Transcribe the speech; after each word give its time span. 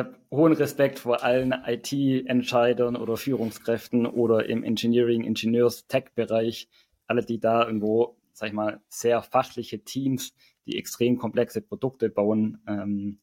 habe 0.00 0.16
hohen 0.32 0.52
Respekt 0.52 0.98
vor 0.98 1.22
allen 1.22 1.52
IT-Entscheidern 1.52 2.96
oder 2.96 3.16
Führungskräften 3.16 4.06
oder 4.06 4.46
im 4.46 4.64
Engineering, 4.64 5.22
Ingenieurs-Tech-Bereich, 5.22 6.68
alle, 7.06 7.24
die 7.24 7.38
da 7.38 7.64
irgendwo, 7.64 8.16
sag 8.32 8.48
ich 8.48 8.54
mal, 8.54 8.80
sehr 8.88 9.22
fachliche 9.22 9.84
Teams, 9.84 10.34
die 10.66 10.76
extrem 10.76 11.18
komplexe 11.18 11.60
Produkte 11.60 12.08
bauen, 12.10 12.62
ähm, 12.66 13.20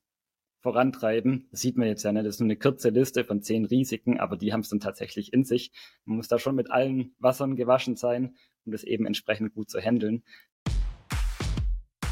vorantreiben. 0.62 1.48
Das 1.52 1.62
sieht 1.62 1.78
man 1.78 1.88
jetzt 1.88 2.04
ja 2.04 2.12
nicht. 2.12 2.26
Das 2.26 2.36
ist 2.36 2.40
nur 2.40 2.48
eine 2.48 2.58
kurze 2.58 2.90
Liste 2.90 3.24
von 3.24 3.42
zehn 3.42 3.66
Risiken, 3.66 4.20
aber 4.20 4.38
die 4.38 4.54
haben 4.54 4.62
es 4.62 4.70
dann 4.70 4.80
tatsächlich 4.80 5.34
in 5.34 5.44
sich. 5.44 5.72
Man 6.06 6.18
muss 6.18 6.28
da 6.28 6.40
schon 6.40 6.56
mit 6.56 6.72
allen 6.72 7.14
Wassern 7.20 7.56
gewaschen 7.56 7.96
sein, 7.96 8.36
um 8.66 8.72
das 8.72 8.84
eben 8.84 9.06
entsprechend 9.06 9.54
gut 9.54 9.70
zu 9.70 9.80
handeln. 9.80 10.24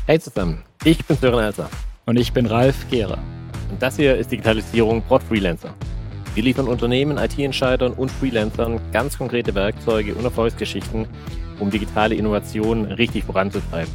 Hey 0.06 0.20
zusammen, 0.20 0.64
ich 0.84 1.04
bin 1.06 1.18
Sören 1.18 1.44
Elser. 1.44 1.70
Und 2.06 2.18
ich 2.18 2.34
bin 2.34 2.46
Ralf 2.46 2.88
Gehrer. 2.92 3.35
Und 3.76 3.82
das 3.82 3.98
hier 3.98 4.16
ist 4.16 4.32
Digitalisierung 4.32 5.02
Prod 5.02 5.22
Freelancer. 5.22 5.76
Wir 6.34 6.44
liefern 6.44 6.70
Unternehmen, 6.70 7.18
IT-Entscheidern 7.18 7.92
und 7.92 8.10
Freelancern 8.10 8.80
ganz 8.94 9.18
konkrete 9.18 9.54
Werkzeuge 9.54 10.16
und 10.16 10.24
Erfolgsgeschichten, 10.24 11.06
um 11.60 11.72
digitale 11.72 12.16
Innovationen 12.16 12.86
richtig 12.86 13.26
voranzutreiben. 13.26 13.94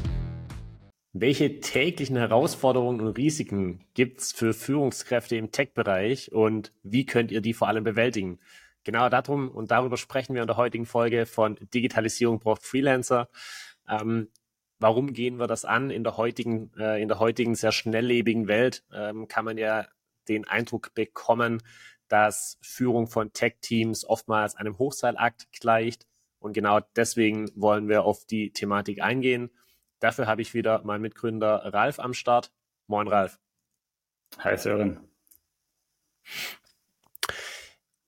Welche 1.15 1.61
täglichen 1.61 2.19
Herausforderungen 2.19 3.01
und 3.01 3.16
Risiken 3.16 3.80
gibt 3.95 4.21
es 4.21 4.33
für 4.33 4.52
Führungskräfte 4.52 5.37
im 5.37 5.51
Tech-Bereich 5.51 6.30
und 6.30 6.74
wie 6.83 7.07
könnt 7.07 7.33
ihr 7.33 7.41
die 7.41 7.55
vor 7.55 7.69
allem 7.69 7.83
bewältigen? 7.83 8.38
Genau 8.85 9.09
darum 9.09 9.49
und 9.49 9.71
darüber 9.71 9.97
sprechen 9.97 10.35
wir 10.35 10.43
in 10.43 10.47
der 10.47 10.59
heutigen 10.59 10.85
Folge 10.85 11.24
von 11.24 11.57
Digitalisierung 11.73 12.38
braucht 12.38 12.65
Freelancer. 12.65 13.30
Ähm, 13.88 14.29
warum 14.80 15.12
gehen 15.12 15.39
wir 15.39 15.47
das 15.47 15.65
an? 15.65 15.91
In 15.91 16.02
der 16.02 16.16
heutigen, 16.16 16.73
äh, 16.77 17.01
in 17.01 17.09
der 17.09 17.21
heutigen 17.21 17.55
sehr 17.55 17.73
schnelllebigen 17.73 18.48
Welt 18.48 18.84
ähm, 18.93 19.29
kann 19.29 19.45
man 19.45 19.59
ja 19.59 19.87
den 20.29 20.47
Eindruck 20.48 20.95
bekommen, 20.95 21.62
dass 22.09 22.59
Führung 22.61 23.07
von 23.07 23.33
Tech-Teams 23.33 24.05
oftmals 24.05 24.57
einem 24.57 24.79
Hochseilakt 24.79 25.52
gleicht. 25.52 26.07
Und 26.41 26.54
genau 26.54 26.80
deswegen 26.96 27.51
wollen 27.54 27.88
wir 27.88 28.04
auf 28.04 28.24
die 28.24 28.52
Thematik 28.52 29.02
eingehen. 29.02 29.51
Dafür 30.01 30.27
habe 30.27 30.43
ich 30.43 30.54
wieder 30.54 30.82
meinen 30.82 31.02
Mitgründer 31.02 31.73
Ralf 31.73 32.01
am 32.01 32.15
Start. 32.15 32.51
Moin, 32.87 33.07
Ralf. 33.07 33.38
Hi, 34.38 34.57
Sören. 34.57 35.01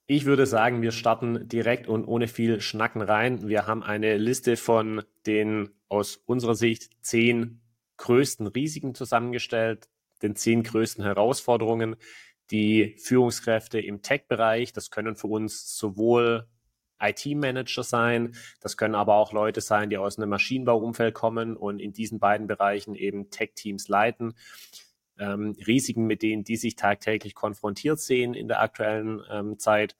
Ich 0.07 0.25
würde 0.25 0.47
sagen, 0.47 0.83
wir 0.83 0.91
starten 0.91 1.49
direkt 1.49 1.87
und 1.87 2.05
ohne 2.05 2.27
viel 2.27 2.61
Schnacken 2.61 3.03
rein. 3.03 3.49
Wir 3.49 3.67
haben 3.67 3.83
eine 3.85 4.17
Liste 4.17 4.57
von 4.57 5.03
den 5.27 5.71
aus 5.89 6.17
unserer 6.17 6.57
Sicht 6.57 6.91
zehn 7.03 7.61
größten 7.99 8.49
Risiken 8.49 8.95
zusammengestellt, 8.95 9.89
den 10.23 10.35
zehn 10.35 10.65
größten 10.65 11.05
Herausforderungen, 11.05 11.97
die 12.51 12.97
Führungskräfte 12.99 13.79
im 13.79 14.03
Tech-Bereich, 14.03 14.73
das 14.73 14.91
können 14.91 15.15
für 15.15 15.29
uns 15.29 15.77
sowohl 15.77 16.49
IT-Manager 17.01 17.85
sein, 17.85 18.35
das 18.61 18.77
können 18.77 18.97
aber 18.97 19.15
auch 19.15 19.33
Leute 19.33 19.61
sein, 19.61 19.89
die 19.89 19.99
aus 19.99 20.19
einem 20.19 20.31
Maschinenbauumfeld 20.31 21.15
kommen 21.15 21.57
und 21.57 21.81
in 21.81 21.93
diesen 21.93 22.19
beiden 22.19 22.49
Bereichen 22.49 22.97
eben 22.97 23.31
Tech-Teams 23.31 23.89
leiten 23.89 24.35
ähm, 25.23 25.57
Risiken, 25.67 26.07
mit 26.07 26.23
denen 26.23 26.45
die 26.45 26.57
sich 26.57 26.75
tagtäglich 26.75 27.35
konfrontiert 27.35 28.01
sehen 28.01 28.35
in 28.35 28.49
der 28.49 28.61
aktuellen 28.61 29.23
ähm, 29.31 29.59
Zeit. 29.59 29.97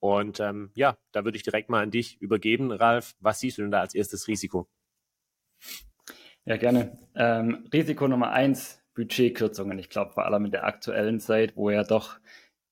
Und 0.00 0.40
ähm, 0.40 0.70
ja, 0.74 0.98
da 1.12 1.24
würde 1.24 1.36
ich 1.36 1.44
direkt 1.44 1.70
mal 1.70 1.82
an 1.82 1.90
dich 1.90 2.20
übergeben, 2.20 2.72
Ralf. 2.72 3.14
Was 3.20 3.40
siehst 3.40 3.58
du 3.58 3.62
denn 3.62 3.70
da 3.70 3.80
als 3.80 3.94
erstes 3.94 4.28
Risiko? 4.28 4.68
Ja, 6.44 6.56
gerne. 6.56 6.98
Ähm, 7.14 7.66
Risiko 7.72 8.06
Nummer 8.08 8.30
eins, 8.32 8.82
Budgetkürzungen. 8.94 9.78
Ich 9.78 9.88
glaube, 9.88 10.12
vor 10.12 10.26
allem 10.26 10.44
in 10.44 10.50
der 10.50 10.64
aktuellen 10.64 11.20
Zeit, 11.20 11.56
wo 11.56 11.70
ja 11.70 11.84
doch 11.84 12.18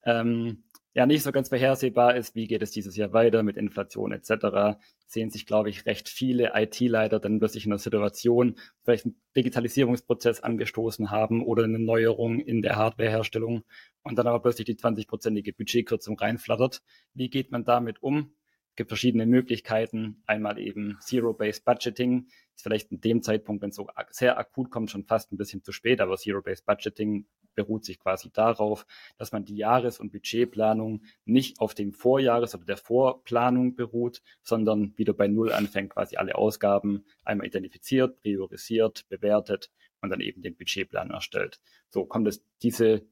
ähm, 0.04 0.64
ja 0.94 1.06
nicht 1.06 1.22
so 1.22 1.32
ganz 1.32 1.48
vorhersehbar 1.48 2.16
ist, 2.16 2.34
wie 2.34 2.46
geht 2.46 2.62
es 2.62 2.70
dieses 2.70 2.96
Jahr 2.96 3.12
weiter 3.12 3.42
mit 3.42 3.56
Inflation 3.56 4.12
etc., 4.12 4.78
sehen 5.06 5.30
sich, 5.30 5.46
glaube 5.46 5.70
ich, 5.70 5.86
recht 5.86 6.08
viele 6.08 6.52
IT-Leiter 6.54 7.20
dann 7.20 7.38
plötzlich 7.38 7.64
in 7.64 7.70
der 7.70 7.78
Situation, 7.78 8.56
vielleicht 8.82 9.06
einen 9.06 9.20
Digitalisierungsprozess 9.36 10.40
angestoßen 10.40 11.10
haben 11.10 11.44
oder 11.44 11.64
eine 11.64 11.78
Neuerung 11.78 12.40
in 12.40 12.62
der 12.62 12.76
Hardwareherstellung 12.76 13.64
und 14.02 14.16
dann 14.16 14.26
aber 14.26 14.40
plötzlich 14.40 14.66
die 14.66 14.76
20-prozentige 14.76 15.56
Budgetkürzung 15.56 16.18
reinflattert. 16.18 16.82
Wie 17.14 17.28
geht 17.28 17.52
man 17.52 17.64
damit 17.64 18.02
um? 18.02 18.34
Gibt 18.76 18.90
verschiedene 18.90 19.26
Möglichkeiten. 19.26 20.22
Einmal 20.26 20.58
eben 20.58 20.98
Zero-Based 21.00 21.64
Budgeting. 21.64 22.28
Ist 22.54 22.62
vielleicht 22.62 22.90
in 22.90 23.00
dem 23.00 23.22
Zeitpunkt, 23.22 23.62
wenn 23.62 23.70
es 23.70 23.76
so 23.76 23.88
sehr 24.10 24.38
akut 24.38 24.70
kommt, 24.70 24.90
schon 24.90 25.04
fast 25.04 25.32
ein 25.32 25.36
bisschen 25.36 25.62
zu 25.62 25.72
spät, 25.72 26.00
aber 26.00 26.16
Zero-Based 26.16 26.64
Budgeting 26.64 27.26
beruht 27.54 27.84
sich 27.84 27.98
quasi 27.98 28.30
darauf, 28.32 28.86
dass 29.18 29.32
man 29.32 29.44
die 29.44 29.56
Jahres- 29.56 30.00
und 30.00 30.12
Budgetplanung 30.12 31.02
nicht 31.24 31.60
auf 31.60 31.74
dem 31.74 31.92
Vorjahres- 31.92 32.54
oder 32.54 32.64
der 32.64 32.76
Vorplanung 32.76 33.74
beruht, 33.74 34.22
sondern 34.42 34.96
wieder 34.96 35.12
bei 35.12 35.28
Null 35.28 35.52
anfängt, 35.52 35.90
quasi 35.90 36.16
alle 36.16 36.34
Ausgaben 36.34 37.04
einmal 37.24 37.46
identifiziert, 37.46 38.20
priorisiert, 38.20 39.06
bewertet 39.08 39.70
und 40.00 40.10
dann 40.10 40.20
eben 40.20 40.42
den 40.42 40.56
Budgetplan 40.56 41.10
erstellt. 41.10 41.60
So 41.88 42.04
kommt 42.04 42.28
es 42.28 42.44
diese 42.62 43.02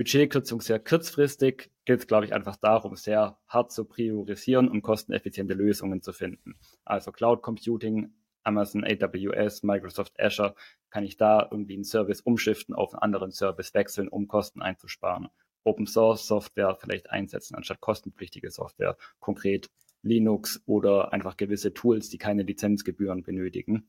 Budgetkürzung 0.00 0.62
sehr 0.62 0.78
kurzfristig, 0.78 1.70
geht 1.84 1.98
es, 1.98 2.06
glaube 2.06 2.24
ich, 2.24 2.32
einfach 2.32 2.56
darum, 2.56 2.96
sehr 2.96 3.38
hart 3.46 3.70
zu 3.70 3.84
priorisieren 3.84 4.66
und 4.66 4.80
kosteneffiziente 4.80 5.52
Lösungen 5.52 6.00
zu 6.00 6.14
finden. 6.14 6.54
Also 6.86 7.12
Cloud 7.12 7.42
Computing 7.42 8.14
Amazon 8.42 8.82
AWS, 8.82 9.62
Microsoft 9.62 10.18
Azure, 10.18 10.54
kann 10.88 11.04
ich 11.04 11.18
da 11.18 11.46
irgendwie 11.50 11.74
einen 11.74 11.84
Service 11.84 12.22
umschiften, 12.22 12.74
auf 12.74 12.94
einen 12.94 13.02
anderen 13.02 13.30
Service 13.30 13.74
wechseln, 13.74 14.08
um 14.08 14.26
Kosten 14.26 14.62
einzusparen. 14.62 15.28
Open 15.64 15.86
Source 15.86 16.26
Software 16.26 16.78
vielleicht 16.80 17.10
einsetzen 17.10 17.54
anstatt 17.54 17.82
kostenpflichtige 17.82 18.50
Software, 18.50 18.96
konkret 19.18 19.68
Linux 20.00 20.62
oder 20.64 21.12
einfach 21.12 21.36
gewisse 21.36 21.74
Tools, 21.74 22.08
die 22.08 22.16
keine 22.16 22.44
Lizenzgebühren 22.44 23.22
benötigen. 23.22 23.86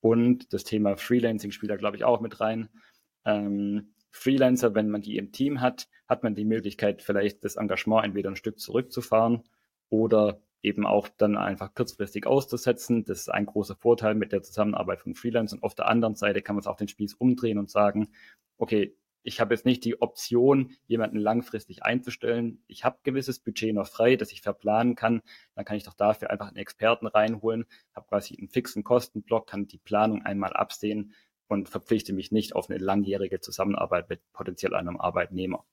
Und 0.00 0.54
das 0.54 0.64
Thema 0.64 0.96
Freelancing 0.96 1.50
spielt 1.50 1.70
da, 1.70 1.76
glaube 1.76 1.98
ich, 1.98 2.04
auch 2.04 2.22
mit 2.22 2.40
rein. 2.40 2.70
Ähm, 3.26 3.92
Freelancer, 4.10 4.74
wenn 4.74 4.90
man 4.90 5.02
die 5.02 5.16
im 5.16 5.32
Team 5.32 5.60
hat, 5.60 5.88
hat 6.08 6.22
man 6.22 6.34
die 6.34 6.44
Möglichkeit, 6.44 7.02
vielleicht 7.02 7.44
das 7.44 7.56
Engagement 7.56 8.04
entweder 8.04 8.30
ein 8.30 8.36
Stück 8.36 8.58
zurückzufahren 8.58 9.42
oder 9.88 10.40
eben 10.62 10.86
auch 10.86 11.08
dann 11.08 11.36
einfach 11.36 11.74
kurzfristig 11.74 12.26
auszusetzen. 12.26 13.04
Das 13.04 13.20
ist 13.20 13.28
ein 13.30 13.46
großer 13.46 13.76
Vorteil 13.76 14.14
mit 14.14 14.32
der 14.32 14.42
Zusammenarbeit 14.42 15.00
von 15.00 15.14
Freelancern. 15.14 15.60
Und 15.60 15.64
auf 15.64 15.74
der 15.74 15.88
anderen 15.88 16.16
Seite 16.16 16.42
kann 16.42 16.56
man 16.56 16.60
es 16.60 16.66
auch 16.66 16.76
den 16.76 16.88
Spieß 16.88 17.14
umdrehen 17.14 17.58
und 17.58 17.70
sagen, 17.70 18.08
okay, 18.58 18.94
ich 19.22 19.40
habe 19.40 19.54
jetzt 19.54 19.66
nicht 19.66 19.84
die 19.84 20.00
Option, 20.00 20.72
jemanden 20.86 21.18
langfristig 21.18 21.82
einzustellen. 21.82 22.62
Ich 22.66 22.84
habe 22.84 22.98
gewisses 23.02 23.38
Budget 23.38 23.74
noch 23.74 23.86
frei, 23.86 24.16
das 24.16 24.32
ich 24.32 24.40
verplanen 24.40 24.94
kann. 24.94 25.20
Dann 25.54 25.64
kann 25.64 25.76
ich 25.76 25.84
doch 25.84 25.94
dafür 25.94 26.30
einfach 26.30 26.48
einen 26.48 26.56
Experten 26.56 27.06
reinholen, 27.06 27.66
habe 27.94 28.06
quasi 28.08 28.36
einen 28.38 28.48
fixen 28.48 28.82
Kostenblock, 28.82 29.46
kann 29.46 29.66
die 29.66 29.78
Planung 29.78 30.22
einmal 30.22 30.54
absehen 30.54 31.14
und 31.50 31.68
verpflichte 31.68 32.12
mich 32.12 32.32
nicht 32.32 32.54
auf 32.54 32.70
eine 32.70 32.78
langjährige 32.78 33.40
Zusammenarbeit 33.40 34.08
mit 34.08 34.20
potenziell 34.32 34.74
einem 34.74 34.96
Arbeitnehmer. 34.98 35.64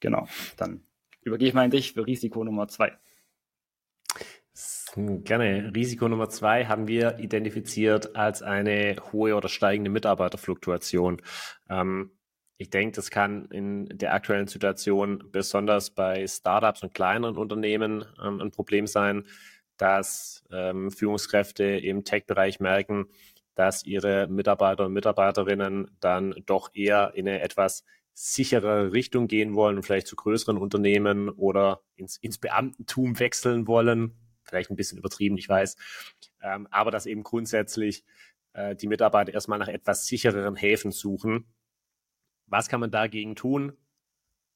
Genau, 0.00 0.28
dann 0.56 0.86
übergehe 1.22 1.48
ich 1.48 1.54
mal 1.54 1.64
an 1.64 1.70
dich 1.70 1.94
für 1.94 2.06
Risiko 2.06 2.44
Nummer 2.44 2.68
zwei. 2.68 2.96
Gerne. 4.94 5.72
Risiko 5.74 6.08
Nummer 6.08 6.28
zwei 6.28 6.66
haben 6.66 6.88
wir 6.88 7.18
identifiziert 7.18 8.16
als 8.16 8.42
eine 8.42 8.96
hohe 9.12 9.34
oder 9.34 9.48
steigende 9.48 9.90
Mitarbeiterfluktuation. 9.90 11.20
Ähm, 11.68 12.12
ich 12.56 12.70
denke, 12.70 12.96
das 12.96 13.10
kann 13.10 13.46
in 13.46 13.86
der 13.92 14.14
aktuellen 14.14 14.46
Situation 14.46 15.24
besonders 15.30 15.90
bei 15.90 16.26
Startups 16.26 16.82
und 16.82 16.94
kleineren 16.94 17.36
Unternehmen 17.36 18.06
ähm, 18.22 18.40
ein 18.40 18.50
Problem 18.50 18.86
sein, 18.86 19.26
dass 19.76 20.42
ähm, 20.50 20.90
Führungskräfte 20.90 21.64
im 21.64 22.04
Tech-Bereich 22.04 22.60
merken, 22.60 23.08
dass 23.56 23.84
ihre 23.84 24.28
Mitarbeiter 24.28 24.86
und 24.86 24.92
Mitarbeiterinnen 24.92 25.90
dann 25.98 26.34
doch 26.44 26.70
eher 26.74 27.12
in 27.14 27.26
eine 27.26 27.40
etwas 27.40 27.84
sichere 28.12 28.92
Richtung 28.92 29.26
gehen 29.28 29.54
wollen 29.54 29.76
und 29.76 29.82
vielleicht 29.82 30.06
zu 30.06 30.16
größeren 30.16 30.56
Unternehmen 30.56 31.28
oder 31.30 31.82
ins, 31.96 32.16
ins 32.18 32.38
Beamtentum 32.38 33.18
wechseln 33.18 33.66
wollen, 33.66 34.14
vielleicht 34.44 34.70
ein 34.70 34.76
bisschen 34.76 34.98
übertrieben, 34.98 35.36
ich 35.36 35.48
weiß, 35.48 35.76
ähm, 36.42 36.68
aber 36.70 36.90
dass 36.90 37.06
eben 37.06 37.22
grundsätzlich 37.22 38.04
äh, 38.52 38.76
die 38.76 38.86
Mitarbeiter 38.86 39.34
erstmal 39.34 39.58
nach 39.58 39.68
etwas 39.68 40.06
sichereren 40.06 40.56
Häfen 40.56 40.92
suchen. 40.92 41.46
Was 42.46 42.68
kann 42.68 42.80
man 42.80 42.90
dagegen 42.90 43.36
tun? 43.36 43.76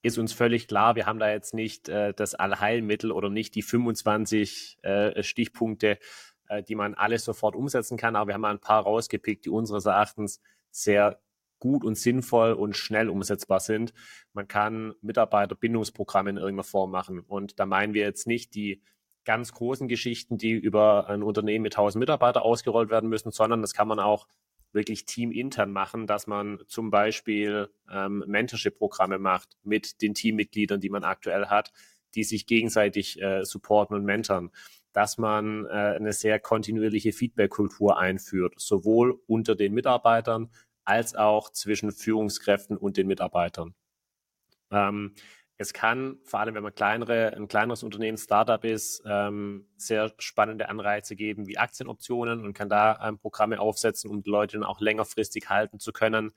Ist 0.03 0.17
uns 0.17 0.33
völlig 0.33 0.69
klar, 0.69 0.95
wir 0.95 1.05
haben 1.05 1.19
da 1.19 1.31
jetzt 1.31 1.53
nicht 1.53 1.89
äh, 1.91 2.15
das 2.15 2.35
Allheilmittel 2.35 3.13
oder 3.13 3.29
nicht 3.29 3.55
die 3.55 3.63
25 3.63 4.79
äh, 4.83 5.23
Stichpunkte, 5.23 5.99
äh, 6.51 6.63
die 6.63 6.75
man 6.75 6.95
alles 6.95 7.25
sofort 7.25 7.55
umsetzen 7.55 7.97
kann, 7.97 8.17
aber 8.17 8.29
wir 8.29 8.35
haben 8.35 8.45
ein 8.45 8.59
paar 8.59 8.83
rausgepickt, 8.83 9.45
die 9.45 9.51
unseres 9.51 9.87
Erachtens 9.87 10.41
sehr 10.71 11.21
gut 11.61 11.85
und 11.85 11.97
sinnvoll 11.97 12.55
und 12.55 12.77
schnell 12.77 13.09
umsetzbar 13.09 13.61
sind. 13.61 13.93
Man 14.33 14.49
kann 14.49 14.95
Mitarbeiterbindungsprogramme 15.01 16.31
in 16.31 16.37
irgendeiner 16.37 16.65
Form 16.65 16.91
machen. 16.91 17.21
Und 17.21 17.61
da 17.61 17.67
meinen 17.67 17.95
wir 17.95 18.03
jetzt 18.03 18.27
nicht 18.27 18.55
die 18.55 18.83
ganz 19.25 19.53
großen 19.53 19.87
Geschichten, 19.87 20.39
die 20.39 20.53
über 20.53 21.09
ein 21.09 21.23
Unternehmen 21.23 21.63
mit 21.63 21.75
1000 21.75 22.01
Mitarbeitern 22.01 22.43
ausgerollt 22.43 22.91
werden 22.91 23.09
müssen, 23.11 23.31
sondern 23.31 23.61
das 23.61 23.75
kann 23.75 23.87
man 23.87 24.01
auch 24.01 24.27
wirklich 24.73 25.05
teamintern 25.05 25.71
machen, 25.71 26.07
dass 26.07 26.27
man 26.27 26.61
zum 26.67 26.91
Beispiel 26.91 27.69
ähm, 27.91 28.25
Mentorship-Programme 28.27 29.19
macht 29.19 29.57
mit 29.63 30.01
den 30.03 30.15
Teammitgliedern, 30.15 30.81
die 30.81 30.91
man 30.91 31.05
aktuell 31.05 31.47
hat, 31.47 31.73
die 32.15 32.25
sich 32.25 32.47
gegenseitig 32.47 33.21
äh, 33.21 33.45
supporten 33.45 33.95
und 33.97 34.05
mentoren, 34.05 34.51
dass 34.93 35.19
man 35.19 35.67
äh, 35.67 35.69
eine 35.69 36.13
sehr 36.13 36.41
kontinuierliche 36.41 37.13
Feedback-Kultur 37.13 37.99
einführt, 37.99 38.55
sowohl 38.57 39.21
unter 39.27 39.55
den 39.55 39.75
Mitarbeitern 39.75 40.51
als 40.85 41.15
auch 41.15 41.51
zwischen 41.51 41.93
Führungskräften 41.93 42.77
und 42.77 42.97
den 42.97 43.07
Mitarbeitern. 43.07 43.75
Ähm, 44.71 45.15
es 45.61 45.75
kann, 45.75 46.19
vor 46.25 46.41
allem 46.41 46.55
wenn 46.55 46.63
man 46.63 46.75
kleinere, 46.75 47.35
ein 47.37 47.47
kleineres 47.47 47.83
Unternehmen, 47.83 48.17
Startup 48.17 48.65
ist, 48.65 49.03
ähm, 49.05 49.69
sehr 49.77 50.11
spannende 50.19 50.71
Anreize 50.71 51.17
geben 51.17 51.47
wie 51.47 51.59
Aktienoptionen 51.59 52.47
und 52.47 52.55
kann 52.55 52.71
da 52.71 52.99
ähm, 53.07 53.19
Programme 53.19 53.61
aufsetzen, 53.61 54.11
um 54.11 54.23
die 54.23 54.31
Leute 54.31 54.57
dann 54.57 54.65
auch 54.65 54.81
längerfristig 54.81 55.51
halten 55.51 55.79
zu 55.79 55.93
können. 55.93 56.33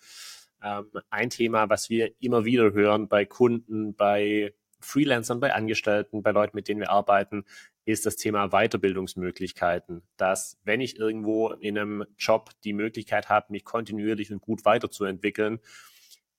Ähm, 0.61 0.91
ein 1.09 1.29
Thema, 1.29 1.69
was 1.69 1.89
wir 1.89 2.11
immer 2.19 2.43
wieder 2.43 2.73
hören 2.73 3.07
bei 3.07 3.23
Kunden, 3.23 3.95
bei 3.95 4.53
Freelancern, 4.83 5.39
bei 5.39 5.53
Angestellten, 5.53 6.23
bei 6.23 6.31
Leuten, 6.31 6.55
mit 6.55 6.67
denen 6.67 6.79
wir 6.79 6.91
arbeiten, 6.91 7.45
ist 7.85 8.05
das 8.05 8.15
Thema 8.15 8.49
Weiterbildungsmöglichkeiten. 8.49 10.03
Dass, 10.17 10.59
wenn 10.63 10.81
ich 10.81 10.97
irgendwo 10.97 11.49
in 11.49 11.77
einem 11.77 12.05
Job 12.17 12.51
die 12.63 12.73
Möglichkeit 12.73 13.29
habe, 13.29 13.51
mich 13.51 13.65
kontinuierlich 13.65 14.31
und 14.31 14.41
gut 14.41 14.65
weiterzuentwickeln, 14.65 15.59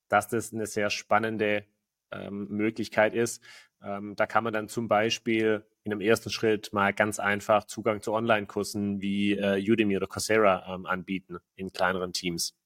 dass 0.09 0.29
das 0.29 0.53
eine 0.53 0.67
sehr 0.67 0.91
spannende 0.91 1.65
ähm, 2.11 2.49
Möglichkeit 2.49 3.15
ist. 3.15 3.43
Ähm, 3.83 4.15
da 4.17 4.27
kann 4.27 4.45
man 4.45 4.53
dann 4.53 4.69
zum 4.69 4.89
Beispiel 4.89 5.65
in 5.83 5.93
einem 5.93 6.01
ersten 6.01 6.31
Schritt 6.31 6.73
mal 6.73 6.93
ganz 6.93 7.19
einfach 7.19 7.65
Zugang 7.65 8.01
zu 8.01 8.13
Online-Kursen 8.13 9.01
wie 9.01 9.33
äh, 9.33 9.63
Udemy 9.71 9.97
oder 9.97 10.07
Coursera 10.07 10.75
ähm, 10.75 10.87
anbieten 10.87 11.39
in 11.57 11.73
kleineren 11.73 12.13
Teams. 12.13 12.57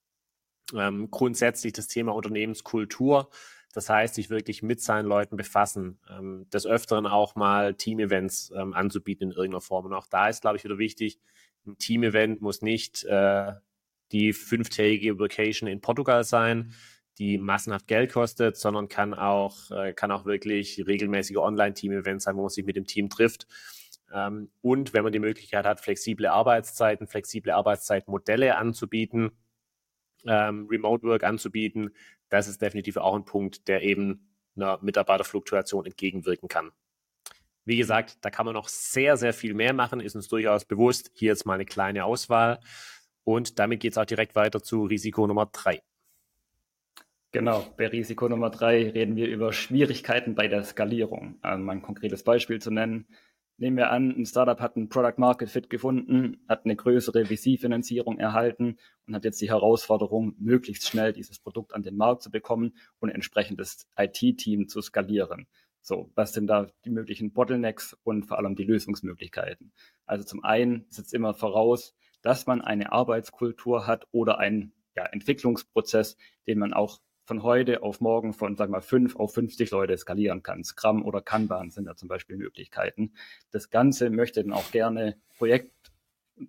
Ähm, 0.74 1.10
grundsätzlich 1.10 1.72
das 1.72 1.88
Thema 1.88 2.14
Unternehmenskultur. 2.14 3.30
Das 3.74 3.90
heißt, 3.90 4.14
sich 4.14 4.30
wirklich 4.30 4.62
mit 4.62 4.80
seinen 4.80 5.06
Leuten 5.06 5.36
befassen, 5.36 6.00
ähm, 6.10 6.46
des 6.52 6.66
Öfteren 6.66 7.06
auch 7.06 7.36
mal 7.36 7.74
Team-Events 7.74 8.52
ähm, 8.56 8.72
anzubieten 8.72 9.30
in 9.30 9.36
irgendeiner 9.36 9.60
Form. 9.60 9.86
Und 9.86 9.92
auch 9.92 10.06
da 10.06 10.28
ist, 10.28 10.40
glaube 10.40 10.56
ich, 10.56 10.64
wieder 10.64 10.78
wichtig, 10.78 11.20
ein 11.66 11.76
Team-Event 11.78 12.40
muss 12.40 12.62
nicht 12.62 13.04
äh, 13.04 13.52
die 14.12 14.32
fünftägige 14.32 15.18
Vacation 15.18 15.68
in 15.68 15.80
Portugal 15.80 16.24
sein, 16.24 16.72
die 17.18 17.36
massenhaft 17.36 17.86
Geld 17.88 18.12
kostet, 18.12 18.56
sondern 18.56 18.88
kann 18.88 19.12
auch, 19.12 19.70
äh, 19.70 19.92
kann 19.92 20.10
auch 20.12 20.24
wirklich 20.24 20.84
regelmäßige 20.86 21.36
Online-Team-Events 21.36 22.24
sein, 22.24 22.36
wo 22.36 22.42
man 22.42 22.48
sich 22.48 22.64
mit 22.64 22.76
dem 22.76 22.86
Team 22.86 23.10
trifft. 23.10 23.46
Ähm, 24.12 24.50
und 24.62 24.94
wenn 24.94 25.02
man 25.02 25.12
die 25.12 25.18
Möglichkeit 25.18 25.66
hat, 25.66 25.80
flexible 25.80 26.26
Arbeitszeiten, 26.26 27.06
flexible 27.06 27.52
Arbeitszeitmodelle 27.52 28.56
anzubieten, 28.56 29.32
ähm, 30.26 30.66
Remote 30.70 31.06
Work 31.06 31.24
anzubieten, 31.24 31.90
das 32.28 32.48
ist 32.48 32.62
definitiv 32.62 32.96
auch 32.96 33.14
ein 33.14 33.24
Punkt, 33.24 33.68
der 33.68 33.82
eben 33.82 34.28
einer 34.56 34.78
Mitarbeiterfluktuation 34.82 35.86
entgegenwirken 35.86 36.48
kann. 36.48 36.72
Wie 37.64 37.76
gesagt, 37.76 38.16
da 38.22 38.30
kann 38.30 38.46
man 38.46 38.54
noch 38.54 38.68
sehr, 38.68 39.16
sehr 39.16 39.34
viel 39.34 39.54
mehr 39.54 39.74
machen, 39.74 40.00
ist 40.00 40.16
uns 40.16 40.28
durchaus 40.28 40.64
bewusst. 40.64 41.10
Hier 41.14 41.28
jetzt 41.28 41.44
mal 41.44 41.54
eine 41.54 41.66
kleine 41.66 42.04
Auswahl. 42.04 42.60
Und 43.24 43.58
damit 43.58 43.80
geht 43.80 43.92
es 43.92 43.98
auch 43.98 44.06
direkt 44.06 44.34
weiter 44.34 44.62
zu 44.62 44.84
Risiko 44.84 45.26
Nummer 45.26 45.46
drei. 45.52 45.82
Genau, 47.30 47.66
bei 47.76 47.88
Risiko 47.88 48.26
Nummer 48.26 48.48
drei 48.48 48.88
reden 48.88 49.16
wir 49.16 49.28
über 49.28 49.52
Schwierigkeiten 49.52 50.34
bei 50.34 50.48
der 50.48 50.64
Skalierung. 50.64 51.38
Um 51.42 51.62
mal 51.64 51.72
ein 51.72 51.82
konkretes 51.82 52.22
Beispiel 52.22 52.58
zu 52.58 52.70
nennen. 52.70 53.06
Nehmen 53.60 53.76
wir 53.76 53.90
an, 53.90 54.14
ein 54.16 54.24
Startup 54.24 54.60
hat 54.60 54.76
ein 54.76 54.88
Product 54.88 55.18
Market 55.18 55.50
Fit 55.50 55.68
gefunden, 55.68 56.44
hat 56.48 56.64
eine 56.64 56.76
größere 56.76 57.24
VC-Finanzierung 57.24 58.20
erhalten 58.20 58.78
und 59.04 59.16
hat 59.16 59.24
jetzt 59.24 59.40
die 59.40 59.50
Herausforderung, 59.50 60.36
möglichst 60.38 60.88
schnell 60.88 61.12
dieses 61.12 61.40
Produkt 61.40 61.74
an 61.74 61.82
den 61.82 61.96
Markt 61.96 62.22
zu 62.22 62.30
bekommen 62.30 62.76
und 63.00 63.10
entsprechend 63.10 63.58
das 63.58 63.88
IT-Team 63.96 64.68
zu 64.68 64.80
skalieren. 64.80 65.48
So, 65.80 66.12
was 66.14 66.34
sind 66.34 66.46
da 66.46 66.68
die 66.84 66.90
möglichen 66.90 67.32
Bottlenecks 67.32 67.96
und 68.04 68.26
vor 68.26 68.38
allem 68.38 68.54
die 68.54 68.62
Lösungsmöglichkeiten? 68.62 69.72
Also 70.06 70.24
zum 70.24 70.44
einen 70.44 70.86
setzt 70.88 71.12
immer 71.12 71.34
voraus, 71.34 71.96
dass 72.22 72.46
man 72.46 72.60
eine 72.60 72.92
Arbeitskultur 72.92 73.88
hat 73.88 74.06
oder 74.12 74.38
einen 74.38 74.72
ja, 74.94 75.04
Entwicklungsprozess, 75.06 76.16
den 76.46 76.60
man 76.60 76.72
auch 76.72 77.00
von 77.28 77.42
heute 77.42 77.82
auf 77.82 78.00
morgen 78.00 78.32
von, 78.32 78.58
wir 78.58 78.68
mal, 78.68 78.80
fünf 78.80 79.14
auf 79.16 79.34
50 79.34 79.70
Leute 79.70 79.98
skalieren 79.98 80.42
kann. 80.42 80.64
Scrum 80.64 81.04
oder 81.04 81.20
Kanban 81.20 81.70
sind 81.70 81.84
da 81.84 81.94
zum 81.94 82.08
Beispiel 82.08 82.38
Möglichkeiten. 82.38 83.12
Das 83.50 83.68
Ganze 83.68 84.08
möchte 84.08 84.42
dann 84.42 84.54
auch 84.54 84.70
gerne 84.70 85.14
Projekt- 85.36 85.92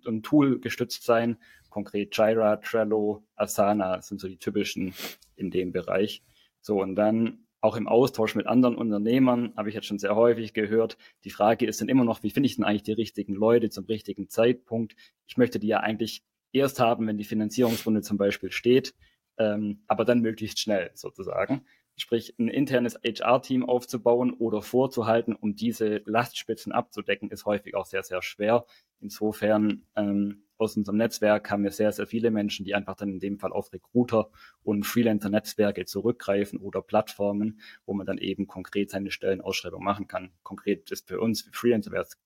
und 0.06 0.22
Tool 0.22 0.58
gestützt 0.58 1.04
sein. 1.04 1.36
Konkret 1.68 2.16
Jira, 2.16 2.56
Trello, 2.56 3.22
Asana 3.36 4.00
sind 4.00 4.22
so 4.22 4.26
die 4.26 4.38
typischen 4.38 4.94
in 5.36 5.50
dem 5.50 5.70
Bereich. 5.70 6.22
So, 6.62 6.80
und 6.80 6.96
dann 6.96 7.44
auch 7.60 7.76
im 7.76 7.86
Austausch 7.86 8.34
mit 8.34 8.46
anderen 8.46 8.74
Unternehmern 8.74 9.52
habe 9.58 9.68
ich 9.68 9.74
jetzt 9.74 9.86
schon 9.86 9.98
sehr 9.98 10.16
häufig 10.16 10.54
gehört. 10.54 10.96
Die 11.24 11.30
Frage 11.30 11.66
ist 11.66 11.82
dann 11.82 11.90
immer 11.90 12.04
noch, 12.04 12.22
wie 12.22 12.30
finde 12.30 12.46
ich 12.46 12.56
denn 12.56 12.64
eigentlich 12.64 12.84
die 12.84 12.92
richtigen 12.92 13.34
Leute 13.34 13.68
zum 13.68 13.84
richtigen 13.84 14.30
Zeitpunkt? 14.30 14.96
Ich 15.26 15.36
möchte 15.36 15.58
die 15.58 15.66
ja 15.66 15.80
eigentlich 15.80 16.22
erst 16.52 16.80
haben, 16.80 17.06
wenn 17.06 17.18
die 17.18 17.24
Finanzierungsrunde 17.24 18.00
zum 18.00 18.16
Beispiel 18.16 18.50
steht 18.50 18.94
ähm, 19.40 19.82
aber 19.86 20.04
dann 20.04 20.20
möglichst 20.20 20.60
schnell 20.60 20.90
sozusagen. 20.94 21.64
Sprich, 21.96 22.34
ein 22.38 22.48
internes 22.48 22.98
HR-Team 23.04 23.68
aufzubauen 23.68 24.32
oder 24.32 24.62
vorzuhalten, 24.62 25.34
um 25.34 25.56
diese 25.56 26.02
Lastspitzen 26.04 26.72
abzudecken, 26.72 27.30
ist 27.30 27.46
häufig 27.46 27.74
auch 27.74 27.86
sehr, 27.86 28.02
sehr 28.02 28.22
schwer. 28.22 28.64
Insofern 29.00 29.86
ähm, 29.96 30.44
aus 30.58 30.76
unserem 30.76 30.98
Netzwerk 30.98 31.50
haben 31.50 31.64
wir 31.64 31.72
sehr, 31.72 31.90
sehr 31.92 32.06
viele 32.06 32.30
Menschen, 32.30 32.64
die 32.64 32.74
einfach 32.74 32.96
dann 32.96 33.08
in 33.10 33.18
dem 33.18 33.38
Fall 33.38 33.52
auf 33.52 33.72
Recruiter 33.72 34.30
und 34.62 34.84
Freelancer-Netzwerke 34.84 35.86
zurückgreifen 35.86 36.58
oder 36.58 36.82
Plattformen, 36.82 37.60
wo 37.86 37.94
man 37.94 38.06
dann 38.06 38.18
eben 38.18 38.46
konkret 38.46 38.90
seine 38.90 39.10
Stellenausschreibung 39.10 39.82
machen 39.82 40.06
kann. 40.06 40.32
Konkret 40.42 40.90
ist 40.90 41.08
für 41.08 41.20
uns, 41.20 41.42
für 41.42 41.52
Freelancer 41.52 41.92
wäre 41.92 42.02
es 42.02 42.18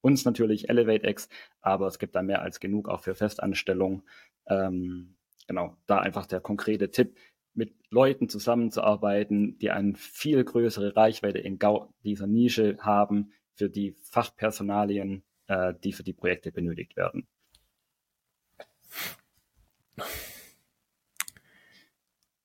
uns 0.00 0.24
natürlich 0.24 0.68
ElevateX, 0.68 1.28
aber 1.60 1.86
es 1.86 1.98
gibt 1.98 2.14
da 2.14 2.22
mehr 2.22 2.42
als 2.42 2.60
genug 2.60 2.88
auch 2.88 3.00
für 3.00 3.14
Festanstellungen. 3.14 4.02
Ähm, 4.46 5.17
genau, 5.48 5.76
da 5.86 5.98
einfach 5.98 6.26
der 6.26 6.40
konkrete 6.40 6.92
Tipp, 6.92 7.16
mit 7.54 7.74
Leuten 7.90 8.28
zusammenzuarbeiten, 8.28 9.58
die 9.58 9.70
eine 9.72 9.96
viel 9.96 10.44
größere 10.44 10.94
Reichweite 10.94 11.38
in 11.38 11.58
dieser 12.04 12.28
Nische 12.28 12.76
haben 12.78 13.32
für 13.54 13.68
die 13.68 13.96
Fachpersonalien, 14.04 15.24
äh, 15.48 15.74
die 15.82 15.92
für 15.92 16.04
die 16.04 16.12
Projekte 16.12 16.52
benötigt 16.52 16.96
werden. 16.96 17.26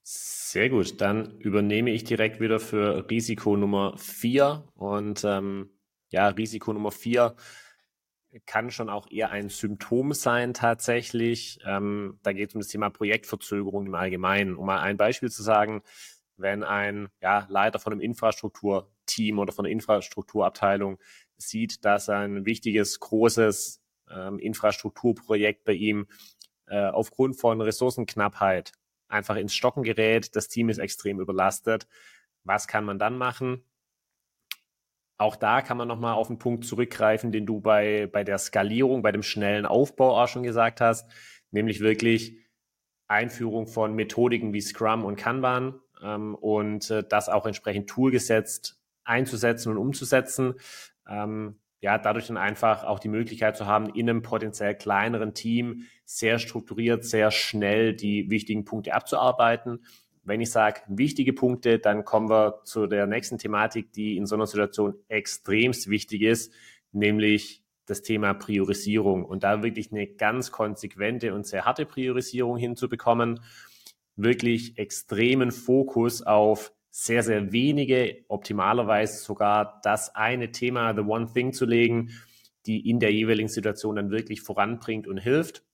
Sehr 0.02 0.70
gut, 0.70 1.00
dann 1.00 1.40
übernehme 1.40 1.92
ich 1.92 2.04
direkt 2.04 2.40
wieder 2.40 2.60
für 2.60 3.08
Risiko 3.10 3.56
Nummer 3.56 3.96
vier 3.98 4.64
und 4.76 5.24
ähm, 5.24 5.70
ja, 6.10 6.28
Risiko 6.30 6.74
Nummer 6.74 6.92
vier 6.92 7.36
kann 8.46 8.72
schon 8.72 8.90
auch 8.90 9.10
eher 9.10 9.32
ein 9.32 9.50
Symptom 9.50 10.14
sein 10.14 10.54
tatsächlich. 10.54 11.60
Ähm, 11.66 12.20
da 12.24 12.34
geht 12.34 12.50
es 12.50 12.56
um 12.56 12.62
das 12.62 12.70
Thema 12.70 12.90
Projektverzögerung 12.90 13.88
im 13.88 13.96
Allgemeinen. 13.96 14.56
Um 14.56 14.66
mal 14.66 14.80
ein 14.80 14.98
Beispiel 14.98 15.30
zu 15.32 15.44
sagen, 15.44 15.84
wenn 16.38 16.64
ein 16.64 17.10
ja, 17.22 17.46
Leiter 17.50 17.80
von 17.80 17.94
einem 17.94 18.02
Infrastrukturteam 18.02 19.40
oder 19.40 19.54
von 19.54 19.66
einer 19.66 19.72
Infrastrukturabteilung 19.72 21.00
sieht, 21.38 21.86
dass 21.86 22.10
ein 22.10 22.46
wichtiges, 22.46 23.00
großes 23.00 23.82
ähm, 24.10 24.40
Infrastrukturprojekt 24.40 25.64
bei 25.64 25.74
ihm 25.74 26.08
äh, 26.68 26.88
aufgrund 26.88 27.40
von 27.40 27.62
Ressourcenknappheit 27.62 28.72
einfach 29.08 29.36
ins 29.36 29.54
Stocken 29.54 29.84
gerät, 29.84 30.36
das 30.36 30.48
Team 30.48 30.70
ist 30.70 30.80
extrem 30.80 31.20
überlastet. 31.20 31.88
Was 32.44 32.68
kann 32.68 32.84
man 32.84 33.00
dann 33.00 33.18
machen? 33.18 33.64
Auch 35.18 35.36
da 35.36 35.62
kann 35.62 35.78
man 35.78 35.88
nochmal 35.88 36.14
auf 36.14 36.30
einen 36.30 36.40
Punkt 36.40 36.66
zurückgreifen, 36.66 37.32
den 37.32 37.46
du 37.46 37.62
bei, 37.62 38.10
bei 38.12 38.24
der 38.24 38.38
Skalierung, 38.38 39.02
bei 39.02 39.12
dem 39.12 39.24
schnellen 39.24 39.66
Aufbau 39.66 40.22
auch 40.22 40.28
schon 40.28 40.44
gesagt 40.44 40.82
hast, 40.82 41.10
nämlich 41.52 41.80
wirklich 41.80 42.38
Einführung 43.08 43.68
von 43.68 43.94
Methodiken 43.94 44.54
wie 44.54 44.62
Scrum 44.62 45.06
und 45.06 45.16
Kanban 45.16 45.80
ähm, 46.02 46.36
und 46.36 46.90
äh, 46.90 47.04
das 47.08 47.30
auch 47.30 47.46
entsprechend 47.46 47.90
toolgesetzt 47.90 48.80
einzusetzen 49.04 49.70
und 49.70 49.78
umzusetzen. 49.78 50.56
Ähm, 51.08 51.60
ja, 51.80 51.98
dadurch 51.98 52.28
dann 52.28 52.38
einfach 52.38 52.86
auch 52.86 53.00
die 53.00 53.10
Möglichkeit 53.10 53.58
zu 53.58 53.68
haben, 53.68 53.90
in 53.94 54.10
einem 54.10 54.22
potenziell 54.22 54.74
kleineren 54.74 55.34
Team 55.34 55.84
sehr 56.06 56.40
strukturiert, 56.40 57.04
sehr 57.04 57.30
schnell 57.30 57.94
die 57.94 58.30
wichtigen 58.30 58.64
Punkte 58.64 58.94
abzuarbeiten 58.94 59.82
wenn 60.24 60.42
ich 60.42 60.52
sage 60.52 60.82
wichtige 60.88 61.34
Punkte, 61.34 61.80
dann 61.80 62.06
kommen 62.06 62.30
wir 62.30 62.62
zu 62.64 62.88
der 62.88 63.08
nächsten 63.08 63.38
Thematik, 63.38 63.92
die 63.92 64.18
in 64.18 64.26
so 64.26 64.36
einer 64.36 64.48
Situation 64.48 64.96
extremst 65.08 65.90
wichtig 65.90 66.22
ist, 66.22 66.54
nämlich 66.92 67.64
das 67.86 68.02
Thema 68.02 68.34
Priorisierung 68.34 69.26
und 69.26 69.44
da 69.44 69.64
wirklich 69.64 69.92
eine 69.92 70.08
ganz 70.08 70.52
konsequente 70.52 71.34
und 71.34 71.46
sehr 71.46 71.66
harte 71.66 71.86
Priorisierung 71.86 72.58
hinzubekommen, 72.58 73.42
wirklich 74.16 74.78
extremen 74.78 75.52
Fokus 75.52 76.22
auf 76.22 76.72
sehr, 76.90 77.24
sehr 77.24 77.52
wenige, 77.52 78.24
optimalerweise 78.28 79.18
sogar 79.22 79.82
das 79.84 80.16
eine 80.16 80.52
Thema, 80.52 80.94
the 80.94 81.02
one 81.02 81.28
thing 81.34 81.52
zu 81.52 81.66
legen, 81.66 82.12
die 82.66 82.90
in 82.90 83.00
der 83.00 83.12
jeweiligen 83.12 83.50
Situation 83.50 83.96
dann 83.98 84.12
wirklich 84.12 84.42
voranbringt 84.42 85.08
und 85.08 85.18
hilft. 85.18 85.66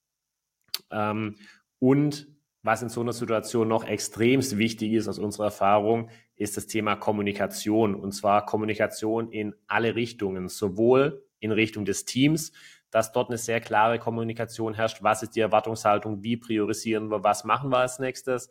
Ähm, 0.91 1.35
Und 1.79 2.27
was 2.61 2.81
in 2.81 2.89
so 2.89 3.01
einer 3.01 3.13
Situation 3.13 3.67
noch 3.67 3.85
extremst 3.85 4.57
wichtig 4.57 4.91
ist 4.91 5.07
aus 5.07 5.19
unserer 5.19 5.45
Erfahrung, 5.45 6.09
ist 6.35 6.57
das 6.57 6.67
Thema 6.67 6.95
Kommunikation. 6.95 7.95
Und 7.95 8.11
zwar 8.11 8.45
Kommunikation 8.45 9.31
in 9.31 9.55
alle 9.67 9.95
Richtungen, 9.95 10.49
sowohl 10.49 11.23
in 11.39 11.51
Richtung 11.51 11.85
des 11.85 12.05
Teams, 12.05 12.51
dass 12.91 13.11
dort 13.11 13.29
eine 13.29 13.37
sehr 13.37 13.61
klare 13.61 13.99
Kommunikation 13.99 14.73
herrscht. 14.73 15.03
Was 15.03 15.23
ist 15.23 15.35
die 15.35 15.41
Erwartungshaltung? 15.41 16.23
Wie 16.23 16.37
priorisieren 16.37 17.09
wir? 17.09 17.23
Was 17.23 17.43
machen 17.43 17.69
wir 17.69 17.77
als 17.77 17.99
nächstes? 17.99 18.49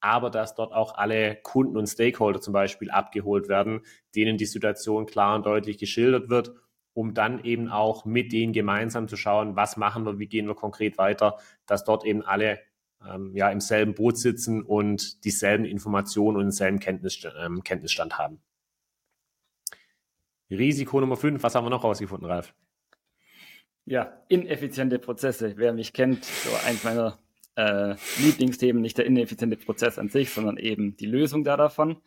Aber 0.00 0.30
dass 0.30 0.54
dort 0.54 0.72
auch 0.72 0.94
alle 0.94 1.36
Kunden 1.36 1.76
und 1.76 1.86
Stakeholder 1.86 2.40
zum 2.40 2.54
Beispiel 2.54 2.90
abgeholt 2.90 3.48
werden, 3.48 3.82
denen 4.14 4.38
die 4.38 4.46
Situation 4.46 5.04
klar 5.04 5.36
und 5.36 5.44
deutlich 5.44 5.76
geschildert 5.76 6.30
wird, 6.30 6.54
um 6.94 7.12
dann 7.12 7.44
eben 7.44 7.68
auch 7.68 8.06
mit 8.06 8.32
denen 8.32 8.52
gemeinsam 8.54 9.08
zu 9.08 9.16
schauen, 9.16 9.56
was 9.56 9.76
machen 9.76 10.06
wir, 10.06 10.18
wie 10.18 10.26
gehen 10.28 10.46
wir 10.46 10.54
konkret 10.54 10.96
weiter, 10.96 11.36
dass 11.66 11.84
dort 11.84 12.04
eben 12.04 12.22
alle 12.22 12.60
ähm, 13.08 13.34
ja 13.34 13.50
im 13.50 13.60
selben 13.60 13.94
Boot 13.94 14.18
sitzen 14.18 14.62
und 14.62 15.24
dieselben 15.24 15.64
Informationen 15.64 16.36
und 16.36 16.44
denselben 16.44 16.80
Kenntnis, 16.80 17.26
ähm, 17.38 17.62
Kenntnisstand 17.62 18.18
haben. 18.18 18.40
Risiko 20.50 21.00
Nummer 21.00 21.16
5, 21.16 21.42
was 21.42 21.54
haben 21.54 21.64
wir 21.64 21.70
noch 21.70 21.84
rausgefunden, 21.84 22.28
Ralf? 22.28 22.54
Ja, 23.84 24.22
ineffiziente 24.28 24.98
Prozesse. 24.98 25.54
Wer 25.56 25.72
mich 25.72 25.92
kennt, 25.92 26.24
so 26.24 26.50
eins 26.66 26.84
meiner 26.84 27.18
äh, 27.56 27.94
Lieblingsthemen, 28.18 28.82
nicht 28.82 28.98
der 28.98 29.06
ineffiziente 29.06 29.56
Prozess 29.56 29.98
an 29.98 30.08
sich, 30.08 30.30
sondern 30.30 30.56
eben 30.56 30.96
die 30.96 31.06
Lösung 31.06 31.44
da 31.44 31.56
davon. 31.56 32.00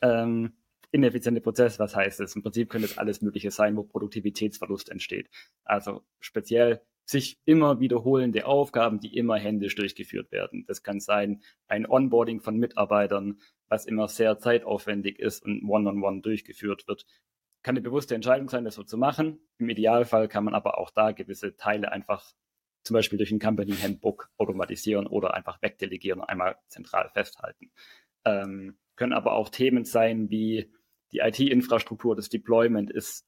Ähm, 0.00 0.52
ineffiziente 0.92 1.40
Prozess, 1.40 1.78
was 1.78 1.94
heißt 1.94 2.20
es? 2.20 2.34
Im 2.34 2.42
Prinzip 2.42 2.70
könnte 2.70 2.86
es 2.86 2.98
alles 2.98 3.22
Mögliche 3.22 3.50
sein, 3.50 3.76
wo 3.76 3.84
Produktivitätsverlust 3.84 4.90
entsteht. 4.90 5.30
Also 5.64 6.02
speziell 6.18 6.82
sich 7.10 7.38
immer 7.44 7.80
wiederholende 7.80 8.46
Aufgaben, 8.46 9.00
die 9.00 9.16
immer 9.16 9.36
händisch 9.36 9.74
durchgeführt 9.74 10.30
werden. 10.30 10.64
Das 10.66 10.82
kann 10.82 11.00
sein 11.00 11.42
ein 11.66 11.86
Onboarding 11.86 12.40
von 12.40 12.56
Mitarbeitern, 12.56 13.40
was 13.68 13.84
immer 13.84 14.08
sehr 14.08 14.38
zeitaufwendig 14.38 15.18
ist 15.18 15.44
und 15.44 15.62
one-on-one 15.64 15.98
-on 15.98 16.18
-one 16.18 16.22
durchgeführt 16.22 16.86
wird. 16.86 17.06
Kann 17.62 17.74
eine 17.74 17.82
bewusste 17.82 18.14
Entscheidung 18.14 18.48
sein, 18.48 18.64
das 18.64 18.76
so 18.76 18.84
zu 18.84 18.96
machen. 18.96 19.40
Im 19.58 19.68
Idealfall 19.68 20.28
kann 20.28 20.44
man 20.44 20.54
aber 20.54 20.78
auch 20.78 20.90
da 20.90 21.12
gewisse 21.12 21.56
Teile 21.56 21.92
einfach 21.92 22.32
zum 22.84 22.94
Beispiel 22.94 23.18
durch 23.18 23.32
ein 23.32 23.40
Company 23.40 23.72
Handbook 23.72 24.30
automatisieren 24.38 25.06
oder 25.06 25.34
einfach 25.34 25.60
wegdelegieren 25.60 26.20
und 26.20 26.28
einmal 26.28 26.56
zentral 26.68 27.10
festhalten. 27.12 27.70
Ähm, 28.24 28.78
können 28.96 29.12
aber 29.12 29.32
auch 29.32 29.48
Themen 29.48 29.84
sein 29.84 30.30
wie 30.30 30.72
die 31.12 31.18
IT-Infrastruktur, 31.18 32.14
das 32.14 32.28
Deployment 32.28 32.90
ist 32.90 33.26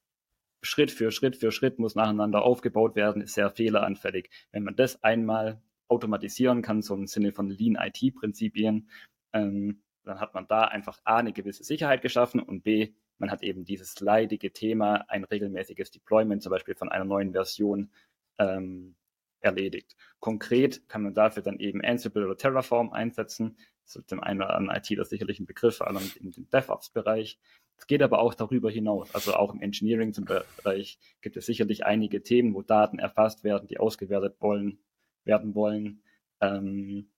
Schritt 0.62 0.90
für 0.90 1.10
Schritt 1.10 1.36
für 1.36 1.52
Schritt 1.52 1.78
muss 1.78 1.94
nacheinander 1.94 2.42
aufgebaut 2.42 2.94
werden, 2.94 3.22
ist 3.22 3.34
sehr 3.34 3.50
fehleranfällig. 3.50 4.30
Wenn 4.52 4.62
man 4.62 4.76
das 4.76 5.02
einmal 5.02 5.60
automatisieren 5.88 6.62
kann, 6.62 6.82
so 6.82 6.94
im 6.94 7.06
Sinne 7.06 7.32
von 7.32 7.50
Lean 7.50 7.76
IT-Prinzipien, 7.76 8.88
ähm, 9.32 9.82
dann 10.04 10.20
hat 10.20 10.34
man 10.34 10.46
da 10.48 10.62
einfach 10.62 11.00
A, 11.04 11.18
eine 11.18 11.32
gewisse 11.32 11.64
Sicherheit 11.64 12.02
geschaffen 12.02 12.40
und 12.40 12.62
B, 12.62 12.92
man 13.18 13.30
hat 13.30 13.42
eben 13.42 13.64
dieses 13.64 14.00
leidige 14.00 14.52
Thema, 14.52 15.04
ein 15.08 15.22
regelmäßiges 15.22 15.92
Deployment 15.92 16.42
zum 16.42 16.50
Beispiel 16.50 16.74
von 16.74 16.88
einer 16.88 17.04
neuen 17.04 17.32
Version 17.32 17.92
ähm, 18.38 18.96
erledigt. 19.40 19.96
Konkret 20.18 20.88
kann 20.88 21.02
man 21.02 21.14
dafür 21.14 21.42
dann 21.42 21.60
eben 21.60 21.84
Ansible 21.84 22.24
oder 22.24 22.36
Terraform 22.36 22.92
einsetzen. 22.92 23.56
Das 23.84 23.96
ist 23.96 24.10
dem 24.10 24.20
einen 24.20 24.42
oder 24.42 24.56
anderen 24.56 24.76
ITler 24.76 25.04
sicherlich 25.04 25.38
ein 25.38 25.46
Begriff, 25.46 25.76
vor 25.76 25.88
allem 25.88 26.02
dem 26.20 26.50
DevOps-Bereich. 26.50 27.38
Es 27.76 27.86
geht 27.86 28.02
aber 28.02 28.20
auch 28.20 28.34
darüber 28.34 28.70
hinaus. 28.70 29.14
Also 29.14 29.34
auch 29.34 29.52
im 29.52 29.60
Engineering 29.60 30.12
zum 30.12 30.24
Bereich 30.24 30.98
gibt 31.20 31.36
es 31.36 31.46
sicherlich 31.46 31.84
einige 31.84 32.22
Themen, 32.22 32.54
wo 32.54 32.62
Daten 32.62 32.98
erfasst 32.98 33.42
werden, 33.44 33.66
die 33.66 33.78
ausgewertet 33.78 34.36
wollen, 34.40 34.78
werden 35.24 35.54
wollen. 35.54 36.02
Ähm, 36.40 37.08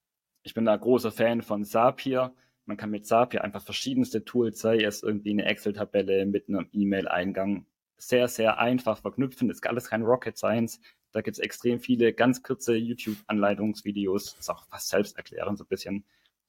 ich 0.43 0.55
bin 0.55 0.65
da 0.65 0.77
großer 0.77 1.13
Fan 1.13 1.43
von 1.43 1.65
Zapier. 1.65 2.35
Man 2.67 2.77
kann 2.77 2.91
mit 2.91 3.07
Zapier 3.07 3.45
einfach 3.45 3.63
verschiedenste 3.63 4.25
Tools, 4.25 4.61
sei 4.61 4.83
es 4.83 5.03
irgendwie 5.03 5.31
eine 5.31 5.45
Excel-Tabelle 5.45 6.25
mit 6.27 6.49
einem 6.49 6.69
E-Mail-Eingang, 6.73 7.67
sehr, 7.97 8.29
sehr 8.29 8.59
einfach 8.59 8.99
verknüpfen. 8.99 9.49
Das 9.49 9.59
ist 9.59 9.67
alles 9.67 9.89
kein 9.89 10.03
Rocket 10.03 10.37
Science. 10.37 10.81
Da 11.13 11.21
gibt 11.21 11.37
es 11.37 11.43
extrem 11.43 11.79
viele 11.79 12.13
ganz 12.13 12.43
kurze 12.43 12.75
YouTube-Anleitungsvideos. 12.75 14.37
Ist 14.39 14.51
auch 14.51 14.67
fast 14.67 14.89
selbst 14.89 15.17
erklären, 15.17 15.57
so 15.57 15.65
ein 15.65 15.69
bisschen 15.69 16.05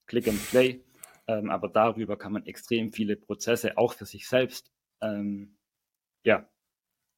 Click 0.07 0.27
and 0.27 0.49
Play. 0.49 0.81
Ähm, 1.27 1.49
aber 1.49 1.69
darüber 1.69 2.17
kann 2.17 2.33
man 2.33 2.45
extrem 2.45 2.91
viele 2.91 3.15
Prozesse 3.15 3.77
auch 3.77 3.93
für 3.93 4.05
sich 4.05 4.27
selbst 4.27 4.71
ähm, 5.01 5.57
ja, 6.23 6.49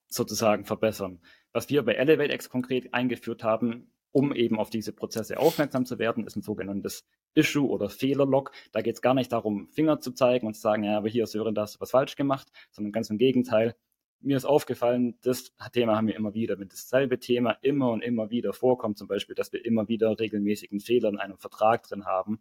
sozusagen 0.07 0.65
verbessern. 0.65 1.21
Was 1.53 1.69
wir 1.69 1.83
bei 1.83 1.95
ElevateX 1.95 2.49
konkret 2.49 2.93
eingeführt 2.93 3.43
haben, 3.43 3.91
um 4.11 4.33
eben 4.33 4.57
auf 4.57 4.69
diese 4.69 4.93
Prozesse 4.93 5.37
aufmerksam 5.37 5.85
zu 5.85 5.99
werden, 5.99 6.25
ist 6.25 6.35
ein 6.35 6.41
sogenanntes 6.41 7.05
Issue 7.33 7.67
oder 7.67 7.89
Fehlerlog. 7.89 8.51
Da 8.71 8.81
geht 8.81 8.95
es 8.95 9.01
gar 9.01 9.13
nicht 9.13 9.31
darum, 9.31 9.67
Finger 9.69 9.99
zu 9.99 10.11
zeigen 10.11 10.47
und 10.47 10.55
zu 10.55 10.61
sagen, 10.61 10.83
ja, 10.83 10.97
aber 10.97 11.09
hier 11.09 11.27
Sören, 11.27 11.55
da 11.55 11.63
hast 11.63 11.75
du 11.75 11.79
was 11.81 11.91
falsch 11.91 12.15
gemacht, 12.15 12.51
sondern 12.71 12.91
ganz 12.91 13.09
im 13.09 13.17
Gegenteil. 13.17 13.75
Mir 14.19 14.35
ist 14.35 14.45
aufgefallen, 14.45 15.19
das 15.21 15.53
Thema 15.73 15.95
haben 15.95 16.07
wir 16.07 16.15
immer 16.15 16.33
wieder, 16.33 16.57
wenn 16.57 16.69
dasselbe 16.69 17.19
Thema 17.19 17.51
immer 17.61 17.91
und 17.91 18.01
immer 18.01 18.31
wieder 18.31 18.53
vorkommt, 18.53 18.97
zum 18.97 19.07
Beispiel, 19.07 19.35
dass 19.35 19.53
wir 19.53 19.63
immer 19.63 19.87
wieder 19.87 20.19
regelmäßigen 20.19 20.79
Fehler 20.79 21.09
in 21.09 21.19
einem 21.19 21.37
Vertrag 21.37 21.83
drin 21.83 22.05
haben, 22.05 22.39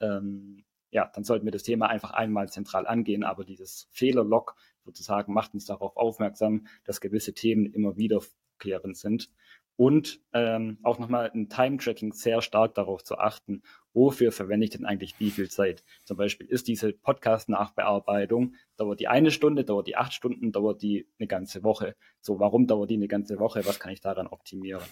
ähm, 0.00 0.64
ja, 0.90 1.10
dann 1.14 1.24
sollten 1.24 1.44
wir 1.44 1.52
das 1.52 1.62
Thema 1.62 1.88
einfach 1.88 2.10
einmal 2.10 2.48
zentral 2.48 2.86
angehen. 2.86 3.24
Aber 3.24 3.44
dieses 3.44 3.88
Fehlerlog 3.90 4.54
sozusagen 4.84 5.32
macht 5.32 5.54
uns 5.54 5.66
darauf 5.66 5.96
aufmerksam, 5.96 6.66
dass 6.84 7.00
gewisse 7.00 7.34
Themen 7.34 7.66
immer 7.66 7.96
wiederkehrend 7.96 8.96
sind. 8.96 9.30
Und 9.78 10.20
ähm, 10.32 10.78
auch 10.82 10.98
nochmal 10.98 11.30
ein 11.34 11.50
Time-Tracking 11.50 12.14
sehr 12.14 12.40
stark 12.40 12.74
darauf 12.74 13.04
zu 13.04 13.18
achten, 13.18 13.62
wofür 13.92 14.32
verwende 14.32 14.64
ich 14.64 14.70
denn 14.70 14.86
eigentlich 14.86 15.20
wie 15.20 15.30
viel 15.30 15.50
Zeit. 15.50 15.84
Zum 16.04 16.16
Beispiel 16.16 16.46
ist 16.46 16.66
diese 16.66 16.94
Podcast-Nachbearbeitung, 16.94 18.54
dauert 18.78 19.00
die 19.00 19.08
eine 19.08 19.30
Stunde, 19.30 19.64
dauert 19.64 19.86
die 19.86 19.96
acht 19.96 20.14
Stunden, 20.14 20.50
dauert 20.50 20.80
die 20.80 21.06
eine 21.18 21.26
ganze 21.26 21.62
Woche. 21.62 21.94
So, 22.20 22.40
warum 22.40 22.66
dauert 22.66 22.88
die 22.88 22.94
eine 22.94 23.08
ganze 23.08 23.38
Woche? 23.38 23.66
Was 23.66 23.78
kann 23.78 23.92
ich 23.92 24.00
daran 24.00 24.28
optimieren? 24.28 24.82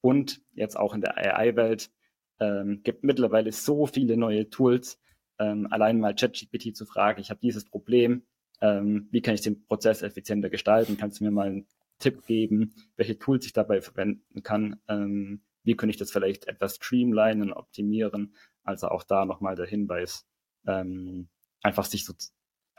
Und 0.00 0.40
jetzt 0.52 0.78
auch 0.78 0.94
in 0.94 1.00
der 1.00 1.16
AI-Welt 1.16 1.90
ähm, 2.38 2.82
gibt 2.84 3.02
mittlerweile 3.02 3.50
so 3.50 3.86
viele 3.86 4.16
neue 4.16 4.48
Tools, 4.48 5.00
ähm, 5.40 5.66
allein 5.70 5.98
mal 5.98 6.14
ChatGPT 6.14 6.76
zu 6.76 6.86
fragen, 6.86 7.20
ich 7.20 7.30
habe 7.30 7.40
dieses 7.40 7.64
Problem, 7.64 8.22
ähm, 8.60 9.08
wie 9.10 9.22
kann 9.22 9.34
ich 9.34 9.40
den 9.40 9.64
Prozess 9.66 10.02
effizienter 10.02 10.50
gestalten? 10.50 10.98
Kannst 10.98 11.18
du 11.18 11.24
mir 11.24 11.30
mal 11.30 11.46
einen 11.46 11.66
Tipp 11.98 12.26
geben, 12.26 12.74
welche 12.96 13.18
Tools 13.18 13.46
ich 13.46 13.52
dabei 13.52 13.80
verwenden 13.80 14.42
kann? 14.42 14.80
Ähm, 14.86 15.42
wie 15.64 15.74
könnte 15.74 15.90
ich 15.90 15.96
das 15.96 16.12
vielleicht 16.12 16.46
etwas 16.46 16.76
streamlinen, 16.76 17.52
optimieren? 17.52 18.34
Also 18.62 18.88
auch 18.88 19.02
da 19.02 19.24
nochmal 19.24 19.56
der 19.56 19.66
Hinweis, 19.66 20.26
ähm, 20.66 21.28
einfach 21.62 21.86
sich 21.86 22.04
so 22.04 22.12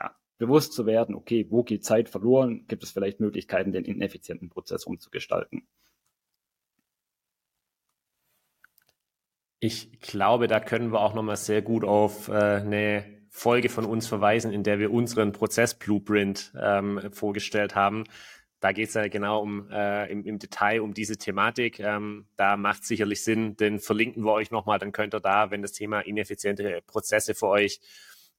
ja, 0.00 0.14
bewusst 0.38 0.72
zu 0.72 0.86
werden, 0.86 1.16
okay, 1.16 1.46
wo 1.50 1.64
geht 1.64 1.84
Zeit 1.84 2.08
verloren? 2.08 2.66
Gibt 2.68 2.84
es 2.84 2.92
vielleicht 2.92 3.18
Möglichkeiten, 3.18 3.72
den 3.72 3.84
ineffizienten 3.84 4.50
Prozess 4.50 4.84
umzugestalten? 4.84 5.66
Ich 9.64 10.00
glaube, 10.00 10.48
da 10.48 10.58
können 10.58 10.90
wir 10.92 11.00
auch 11.00 11.14
nochmal 11.14 11.36
sehr 11.36 11.62
gut 11.62 11.84
auf 11.84 12.26
äh, 12.26 12.32
eine 12.32 13.04
Folge 13.30 13.68
von 13.68 13.84
uns 13.84 14.08
verweisen, 14.08 14.52
in 14.52 14.64
der 14.64 14.80
wir 14.80 14.90
unseren 14.90 15.30
Prozess-Blueprint 15.30 16.52
ähm, 16.60 17.00
vorgestellt 17.12 17.76
haben. 17.76 18.02
Da 18.58 18.72
geht 18.72 18.88
es 18.88 18.94
ja 18.94 19.06
genau 19.06 19.40
um 19.40 19.70
äh, 19.70 20.10
im, 20.10 20.24
im, 20.24 20.40
Detail 20.40 20.80
um 20.80 20.94
diese 20.94 21.16
Thematik. 21.16 21.78
Ähm, 21.78 22.26
da 22.36 22.56
macht 22.56 22.84
sicherlich 22.84 23.22
Sinn, 23.22 23.56
den 23.56 23.78
verlinken 23.78 24.24
wir 24.24 24.32
euch 24.32 24.50
nochmal, 24.50 24.80
dann 24.80 24.90
könnt 24.90 25.14
ihr 25.14 25.20
da, 25.20 25.52
wenn 25.52 25.62
das 25.62 25.70
Thema 25.70 26.00
ineffiziente 26.00 26.82
Prozesse 26.84 27.36
für 27.36 27.46
euch 27.46 27.80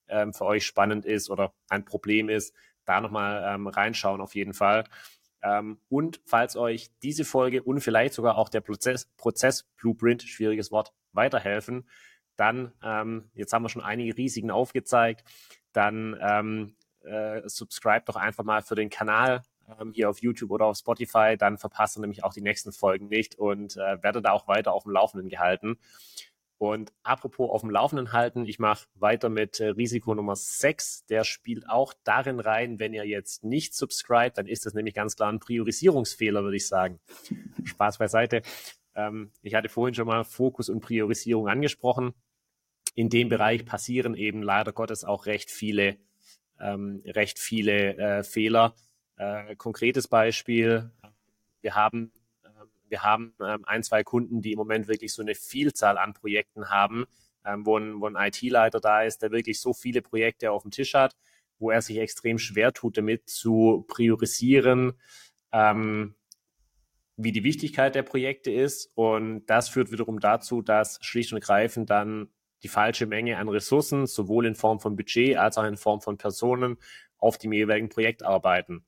ähm, 0.10 0.34
für 0.34 0.44
euch 0.44 0.65
spannend 0.65 1.06
ist 1.06 1.30
oder 1.30 1.53
ein 1.70 1.86
Problem 1.86 2.27
ist, 2.27 2.53
da 2.84 3.00
nochmal 3.00 3.46
ähm, 3.48 3.68
reinschauen 3.68 4.20
auf 4.20 4.36
jeden 4.36 4.53
Fall. 4.53 4.84
Ähm, 5.42 5.80
und 5.88 6.20
falls 6.25 6.58
euch 6.58 6.89
diese 7.01 7.24
Folge 7.24 7.63
und 7.63 7.80
vielleicht 7.80 8.13
sogar 8.13 8.38
auch 8.38 8.50
der 8.50 8.60
Prozess, 8.60 9.06
Prozess 9.15 9.63
Blueprint, 9.77 10.24
schwieriges 10.24 10.70
Wort, 10.70 10.92
weiterhelfen, 11.13 11.88
dann, 12.36 12.74
ähm, 12.84 13.29
jetzt 13.34 13.53
haben 13.53 13.63
wir 13.63 13.70
schon 13.70 13.84
einige 13.84 14.17
Risiken 14.17 14.51
aufgezeigt, 14.51 15.24
dann 15.72 16.17
ähm, 16.22 16.75
äh, 17.01 17.41
subscribe 17.48 18.05
doch 18.05 18.15
einfach 18.15 18.43
mal 18.43 18.62
für 18.62 18.75
den 18.75 18.89
Kanal 18.89 19.43
ähm, 19.79 19.91
hier 19.93 20.10
auf 20.10 20.22
YouTube 20.22 20.51
oder 20.51 20.65
auf 20.65 20.77
Spotify, 20.77 21.36
dann 21.38 21.58
verpasst 21.58 21.98
ihr 21.98 22.01
nämlich 22.01 22.24
auch 22.24 22.34
die 22.34 22.41
nächsten 22.41 22.72
Folgen 22.72 23.08
nicht 23.08 23.36
und 23.36 23.77
äh, 23.77 24.01
werde 24.01 24.22
da 24.22 24.32
auch 24.32 24.48
weiter 24.48 24.74
auf 24.74 24.84
dem 24.84 24.93
Laufenden 24.93 25.29
gehalten. 25.29 25.77
Und 26.58 26.93
apropos 27.03 27.50
auf 27.50 27.62
dem 27.62 27.72
Laufenden 27.72 28.13
halten, 28.13 28.46
ich 28.46 28.58
mache 28.58 28.88
weiter 28.96 29.27
mit 29.27 29.60
äh, 29.60 29.70
Risiko 29.70 30.15
Nummer 30.15 30.36
6. 30.36 31.05
Der 31.08 31.25
spielt 31.25 31.67
auch 31.67 31.93
darin 32.05 32.39
rein, 32.39 32.79
wenn 32.79 32.93
ihr 32.93 33.05
jetzt 33.05 33.43
nicht 33.43 33.74
subscribt, 33.75 34.38
dann 34.38 34.48
ist 34.48 34.65
das 34.65 34.74
nämlich 34.74 34.93
ganz 34.93 35.17
klar 35.17 35.32
ein 35.32 35.39
Priorisierungsfehler, 35.39 36.43
würde 36.43 36.55
ich 36.55 36.67
sagen. 36.67 37.00
Spaß 37.65 37.98
beiseite. 37.98 38.43
Ähm, 38.95 39.31
ich 39.41 39.55
hatte 39.55 39.69
vorhin 39.69 39.95
schon 39.95 40.07
mal 40.07 40.23
Fokus 40.23 40.69
und 40.69 40.81
Priorisierung 40.81 41.47
angesprochen. 41.47 42.13
In 42.95 43.09
dem 43.09 43.29
Bereich 43.29 43.65
passieren 43.65 44.15
eben 44.15 44.43
leider 44.43 44.71
Gottes 44.71 45.03
auch 45.03 45.25
recht 45.25 45.50
viele, 45.50 45.97
ähm, 46.59 47.01
recht 47.05 47.39
viele 47.39 47.97
äh, 47.97 48.23
Fehler. 48.23 48.75
Äh, 49.17 49.55
konkretes 49.55 50.07
Beispiel. 50.07 50.91
Wir 51.62 51.75
haben 51.75 52.12
wir 52.93 53.01
haben 53.01 53.33
ähm, 53.41 53.65
ein, 53.65 53.81
zwei 53.81 54.03
Kunden, 54.03 54.43
die 54.43 54.51
im 54.51 54.59
Moment 54.59 54.88
wirklich 54.88 55.13
so 55.13 55.23
eine 55.23 55.33
Vielzahl 55.33 55.97
an 55.97 56.13
Projekten 56.13 56.69
haben, 56.69 57.05
ähm, 57.43 57.65
wo 57.65 57.75
ein, 57.75 58.00
wo 58.00 58.05
ein 58.05 58.15
IT-Leiter 58.15 58.79
da 58.79 59.01
ist, 59.01 59.23
der 59.23 59.31
wirklich 59.31 59.59
so 59.59 59.73
viele 59.73 60.03
Projekte 60.03 60.51
auf 60.51 60.62
dem 60.62 60.69
Tisch 60.69 60.93
hat, 60.93 61.15
wo 61.57 61.71
er 61.71 61.81
sich 61.81 61.97
extrem 61.97 62.38
schwer 62.38 62.71
tut, 62.71 62.95
damit 63.00 63.27
zu 63.27 63.83
priorisieren, 63.88 64.93
ähm, 65.51 66.13
wie 67.15 67.32
die 67.32 67.43
Wichtigkeit 67.43 67.96
der 67.96 68.03
Projekte 68.03 68.51
ist. 68.51 68.91
Und 68.96 69.46
das 69.48 69.70
führt 69.70 69.91
wiederum 69.91 70.20
dazu, 70.20 70.62
dass 70.62 71.00
schlicht 71.01 71.32
und 71.32 71.38
ergreifend 71.38 71.89
dann 71.89 72.29
die 72.63 72.67
falsche 72.70 73.05
Menge 73.05 73.38
an 73.38 73.50
Ressourcen, 73.50 74.08
sowohl 74.08 74.46
in 74.46 74.55
Form 74.55 74.79
von 74.79 74.96
Budget 74.96 75.38
als 75.38 75.58
auch 75.58 75.65
in 75.65 75.77
Form 75.77 76.01
von 76.01 76.17
Personen, 76.17 76.77
auf 77.17 77.38
dem 77.38 77.53
jeweiligen 77.53 77.89
Projekt 77.89 78.24
arbeiten. 78.24 78.86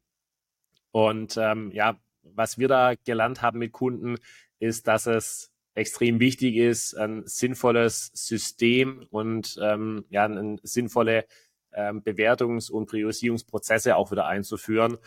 Und 0.92 1.38
ähm, 1.38 1.72
ja, 1.72 2.00
was 2.24 2.58
wir 2.58 2.68
da 2.68 2.96
gelernt 2.96 3.42
haben 3.42 3.60
mit 3.60 3.72
Kunden, 3.72 4.18
ist, 4.60 4.88
dass 4.88 5.06
es 5.08 5.52
extrem 5.74 6.20
wichtig 6.20 6.56
ist, 6.56 6.96
ein 6.96 7.24
sinnvolles 7.26 8.12
System 8.14 9.06
und 9.10 9.60
ähm, 9.62 10.06
ja, 10.10 10.24
eine 10.24 10.58
sinnvolle 10.64 11.26
ähm, 11.74 12.02
Bewertungs- 12.02 12.72
und 12.72 12.88
Priorisierungsprozesse 12.88 13.98
auch 13.98 14.12
wieder 14.12 14.26
einzuführen, 14.26 14.98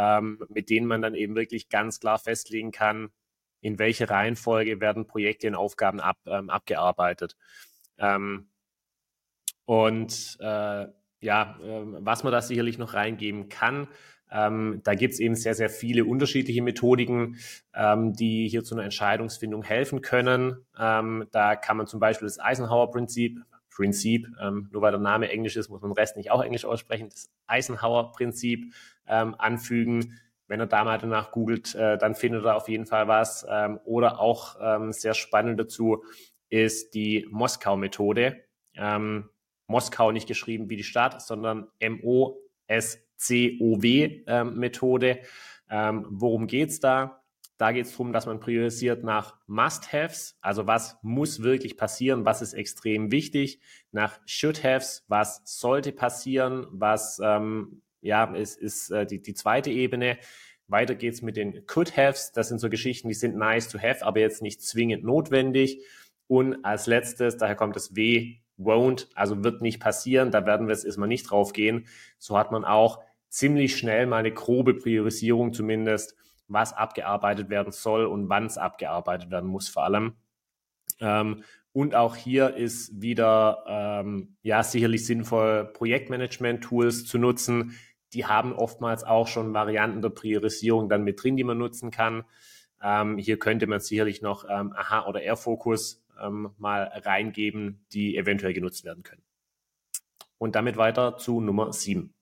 ähm, 0.00 0.42
mit 0.48 0.70
denen 0.70 0.86
man 0.86 1.02
dann 1.02 1.14
eben 1.14 1.34
wirklich 1.34 1.68
ganz 1.68 2.00
klar 2.00 2.18
festlegen 2.18 2.72
kann, 2.72 3.10
in 3.60 3.78
welche 3.78 4.08
Reihenfolge 4.08 4.80
werden 4.80 5.06
Projekte 5.06 5.48
und 5.48 5.54
Aufgaben 5.54 6.00
ab, 6.00 6.16
ähm, 6.24 6.48
abgearbeitet. 6.48 7.36
Ähm, 7.98 8.48
und 9.66 10.38
äh, 10.40 10.86
ja, 11.20 11.58
äh, 11.62 11.82
was 12.00 12.24
man 12.24 12.32
da 12.32 12.40
sicherlich 12.40 12.78
noch 12.78 12.94
reingeben 12.94 13.50
kann, 13.50 13.88
ähm, 14.30 14.80
da 14.84 14.94
gibt 14.94 15.12
es 15.12 15.20
eben 15.20 15.34
sehr, 15.34 15.54
sehr 15.54 15.68
viele 15.68 16.06
unterschiedliche 16.06 16.62
Methodiken, 16.62 17.36
ähm, 17.74 18.14
die 18.14 18.48
hier 18.48 18.64
zu 18.64 18.74
einer 18.74 18.84
Entscheidungsfindung 18.84 19.62
helfen 19.62 20.00
können. 20.00 20.64
Ähm, 20.78 21.26
da 21.30 21.56
kann 21.56 21.76
man 21.76 21.86
zum 21.86 22.00
Beispiel 22.00 22.26
das 22.26 22.38
Eisenhower-Prinzip, 22.38 23.38
Prinzip, 23.80 24.28
ähm, 24.38 24.68
nur 24.72 24.82
weil 24.82 24.90
der 24.90 25.00
Name 25.00 25.30
Englisch 25.30 25.56
ist, 25.56 25.70
muss 25.70 25.80
man 25.80 25.92
den 25.92 25.96
Rest 25.96 26.18
nicht 26.18 26.30
auch 26.30 26.44
Englisch 26.44 26.66
aussprechen, 26.66 27.08
das 27.08 27.30
Eisenhower-Prinzip 27.46 28.74
ähm, 29.06 29.34
anfügen. 29.38 30.20
Wenn 30.48 30.60
er 30.60 30.66
da 30.66 30.84
mal 30.84 30.98
danach 30.98 31.32
googelt, 31.32 31.74
äh, 31.74 31.96
dann 31.96 32.14
findet 32.14 32.44
er 32.44 32.56
auf 32.56 32.68
jeden 32.68 32.84
Fall 32.84 33.08
was. 33.08 33.46
Ähm, 33.48 33.80
oder 33.84 34.20
auch 34.20 34.56
sehr 34.90 35.14
spannend 35.14 35.58
dazu 35.58 36.04
ist 36.50 36.92
die 36.94 37.26
Moskau-Methode. 37.30 38.44
Moskau 39.66 40.12
nicht 40.12 40.26
geschrieben 40.26 40.68
wie 40.68 40.76
die 40.76 40.84
Stadt, 40.84 41.22
sondern 41.22 41.68
M-O-S 41.78 42.98
COW-Methode. 43.26 45.20
Ähm, 45.70 46.06
worum 46.10 46.46
geht's 46.46 46.80
da? 46.80 47.19
Da 47.60 47.72
geht 47.72 47.84
es 47.84 47.90
darum, 47.90 48.14
dass 48.14 48.24
man 48.24 48.40
priorisiert 48.40 49.04
nach 49.04 49.36
Must-Haves, 49.46 50.38
also 50.40 50.66
was 50.66 50.96
muss 51.02 51.42
wirklich 51.42 51.76
passieren, 51.76 52.24
was 52.24 52.40
ist 52.40 52.54
extrem 52.54 53.12
wichtig, 53.12 53.60
nach 53.92 54.18
Should-Haves, 54.24 55.04
was 55.08 55.42
sollte 55.44 55.92
passieren, 55.92 56.66
was 56.70 57.20
ähm, 57.22 57.82
ja 58.00 58.24
ist, 58.34 58.58
ist 58.58 58.90
äh, 58.90 59.04
die, 59.04 59.20
die 59.20 59.34
zweite 59.34 59.70
Ebene. 59.70 60.16
Weiter 60.68 60.94
geht's 60.94 61.20
mit 61.20 61.36
den 61.36 61.66
Could-Haves, 61.66 62.32
das 62.32 62.48
sind 62.48 62.60
so 62.60 62.70
Geschichten, 62.70 63.08
die 63.08 63.14
sind 63.14 63.36
nice 63.36 63.68
to 63.68 63.78
have, 63.78 64.06
aber 64.06 64.20
jetzt 64.20 64.40
nicht 64.40 64.62
zwingend 64.62 65.04
notwendig. 65.04 65.84
Und 66.28 66.64
als 66.64 66.86
letztes, 66.86 67.36
daher 67.36 67.56
kommt 67.56 67.76
das 67.76 67.94
W, 67.94 68.38
won't, 68.56 69.08
also 69.14 69.44
wird 69.44 69.60
nicht 69.60 69.80
passieren, 69.80 70.30
da 70.30 70.46
werden 70.46 70.66
wir 70.66 70.74
jetzt 70.74 70.86
erstmal 70.86 71.08
nicht 71.08 71.30
drauf 71.30 71.52
gehen. 71.52 71.88
So 72.16 72.38
hat 72.38 72.52
man 72.52 72.64
auch 72.64 73.00
ziemlich 73.28 73.76
schnell 73.76 74.06
mal 74.06 74.16
eine 74.16 74.32
grobe 74.32 74.72
Priorisierung 74.72 75.52
zumindest, 75.52 76.16
was 76.50 76.72
abgearbeitet 76.72 77.48
werden 77.48 77.72
soll 77.72 78.04
und 78.04 78.28
wann 78.28 78.46
es 78.46 78.58
abgearbeitet 78.58 79.30
werden 79.30 79.48
muss 79.48 79.68
vor 79.68 79.84
allem. 79.84 80.14
Ähm, 81.00 81.44
und 81.72 81.94
auch 81.94 82.16
hier 82.16 82.56
ist 82.56 83.00
wieder 83.00 83.64
ähm, 83.66 84.36
ja 84.42 84.62
sicherlich 84.62 85.06
sinnvoll, 85.06 85.66
Projektmanagement-Tools 85.72 87.06
zu 87.06 87.18
nutzen. 87.18 87.78
Die 88.12 88.26
haben 88.26 88.52
oftmals 88.52 89.04
auch 89.04 89.28
schon 89.28 89.54
Varianten 89.54 90.02
der 90.02 90.08
Priorisierung 90.10 90.88
dann 90.88 91.04
mit 91.04 91.22
drin, 91.22 91.36
die 91.36 91.44
man 91.44 91.58
nutzen 91.58 91.92
kann. 91.92 92.24
Ähm, 92.82 93.18
hier 93.18 93.38
könnte 93.38 93.68
man 93.68 93.78
sicherlich 93.78 94.20
noch 94.20 94.44
ähm, 94.48 94.72
Aha 94.76 95.06
oder 95.06 95.22
Airfocus 95.22 96.04
ähm, 96.20 96.50
mal 96.58 96.90
reingeben, 97.04 97.84
die 97.92 98.16
eventuell 98.16 98.52
genutzt 98.52 98.84
werden 98.84 99.04
können. 99.04 99.22
Und 100.38 100.56
damit 100.56 100.76
weiter 100.76 101.18
zu 101.18 101.40
Nummer 101.40 101.72
sieben. 101.72 102.14